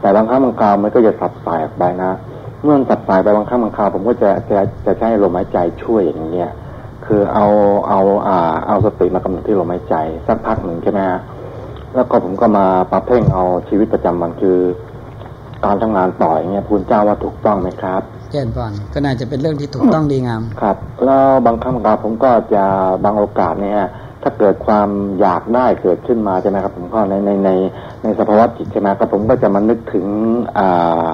[0.00, 2.12] แต่บางครั้งบางคราวมันก็จะสับสายออกไปนะ
[2.62, 6.50] เมื่อสับสายไปบางครั้งบางคราวผมก็จะจะจะใช้ลมหายใจช่วยอย่างเงี้ย
[7.06, 7.46] คือเอา
[7.88, 9.94] เอาอ่าเอาสติมากำหนดที่ลมหายใจ
[10.26, 11.20] สักพักหนึ่งใช่ไหมฮะ
[11.94, 14.58] แล้วก็ผมก็มาปรับเพ่งเอาชีวิตประจำวันคือ
[15.64, 18.02] การทำงานต่ออย่างเงี้ยคุณเจ้าว่าถูกต้องไหมครับ
[18.32, 22.64] เช่นก่อนก็น่าจะเป็นเรื่องที่ถูกต้องดีงาม ครับ แล้วบางครั้งบางคราวผมก็จะ
[23.04, 23.80] บางโอกาสเนี่ย
[24.22, 24.88] ถ้าเกิดความ
[25.20, 27.50] อยากได้เกิดขึ้นมาใช่ไหมครับ ผมก็ในในใน
[28.02, 30.06] ในสภาวะจิตใช่ไหมก็ผมก็จะมานึกถึง
[30.58, 31.06] อ่า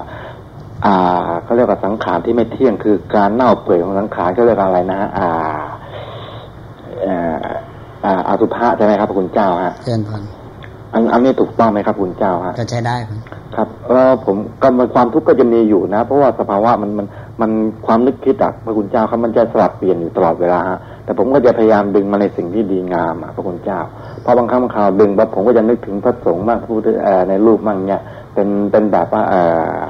[0.85, 5.29] อ่าเขาเรียกว่าสังขารที่ไม่เที่ยงคือการเน่าเปื่อยของสังขารก็เรียกอะไรนะอ่า
[7.05, 7.37] อ่า
[8.05, 10.21] อ่าอาสุภะใช่ไหมครับคุณเจ้าฮะเช่นก่อน
[10.93, 12.95] อันอันนี้ถูกต้องไหมครับคุณเจ้าฮะก็ใช้ได้
[13.55, 17.07] ครับเออผมก็มันความทุกข์ก็จะมีอยู่นะ เพราะว่าสภาวะมันมัน
[17.41, 17.51] มัน
[17.85, 23.79] ความนึกคิดอะพระคุณเจ้าครับมันจะสลับเปลี่ยนอยู่ตลอดเวลาฮะแต่ผมก็จะพยายามดึงมาในสิ่งที่ดีงามอะพระคุณเจ้า
[24.21, 26.79] เพราะบางครั้งบางคราวดึงแบบผมก็จะนึกถึงพระสงฆ์มากพูด
[27.29, 28.01] ในรูปมั่งเนี่ย
[28.33, 29.35] เป็นเป็นแบบว่าเอ
[29.83, 29.89] อ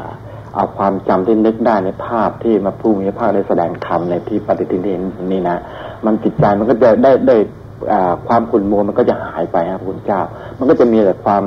[0.55, 5.01] เอาความจำที่นึกได้ในภาพที่มาพูดในภาพได้แสดงธรรมในที่ปฏิทิน
[5.31, 5.57] นี่นะ
[6.05, 7.35] มันจิตใจมันก็จะได้ได้
[8.27, 10.21] ความขุ่นมัวมันก็จะหายไปครับคุณเจ้า
[10.59, 11.43] มันก็จะมีแต่ความ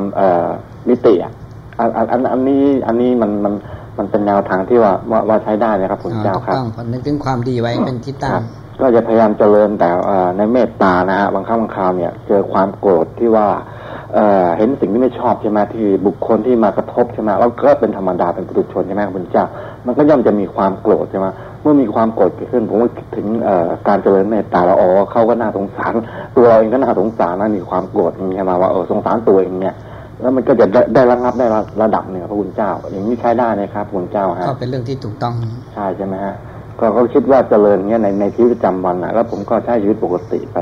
[0.89, 1.33] มิติอะ
[1.81, 3.55] อันอันอันนี้อันนี้มันมัน
[3.99, 4.93] มันเป็นแนวทางที่ว่า
[5.29, 8.43] ว่าใช้ได้นะครับคุณเจ้าครับต้องนึกถึงความดีไว้เป็นทิศตั้ง
[8.81, 9.89] ก็จะพยายามเจริญแต่
[10.37, 13.49] ในเมตตานะฮะบางครั้งบางคราวเนี่ย เจอความโกรธที่ว่า
[14.57, 19.45] เห็นสิ่งที่ไม่ชอบใช่ไหมที่บุคคลที่มากระทบใช่ไหมแล้วก็เป็นธรรมดาเป็นปุถุชนใช่ไหมคุณเจ้า
[19.87, 21.27] มันก็ย่อมจะมีความโกรธใช่ไหม
[21.63, 23.27] เมื่อมีความโกรธเกิดขึ้นผมก็คิดถึง
[23.89, 25.93] การเจริญเมตตาแล้วอ๋อเขาก็น่าสงสาร
[26.37, 29.77] ตัวเราเองก็น่าสงสารนะมีความโกรธอย่างเงี้ยมาว่าเออสงสารตัวเองเนี่ย
[30.21, 31.47] แล้วมันก็จะได้ได้ระงับได้
[31.83, 35.35] ระดับหนึ่งพระคุณเจ้าอย่างนี้ใช้ได้นะครับคุณเจ้าฮะก็เป็นเรื่องที่ถูกต้อง
[35.75, 36.35] ใช่ใช่ไหมฮะ
[36.81, 40.59] ก็เขาคิดว่าเจริญเงี้ยในในชีวิตประจำวันนะแล้วผมก็ใช้ชีวิตปกติไป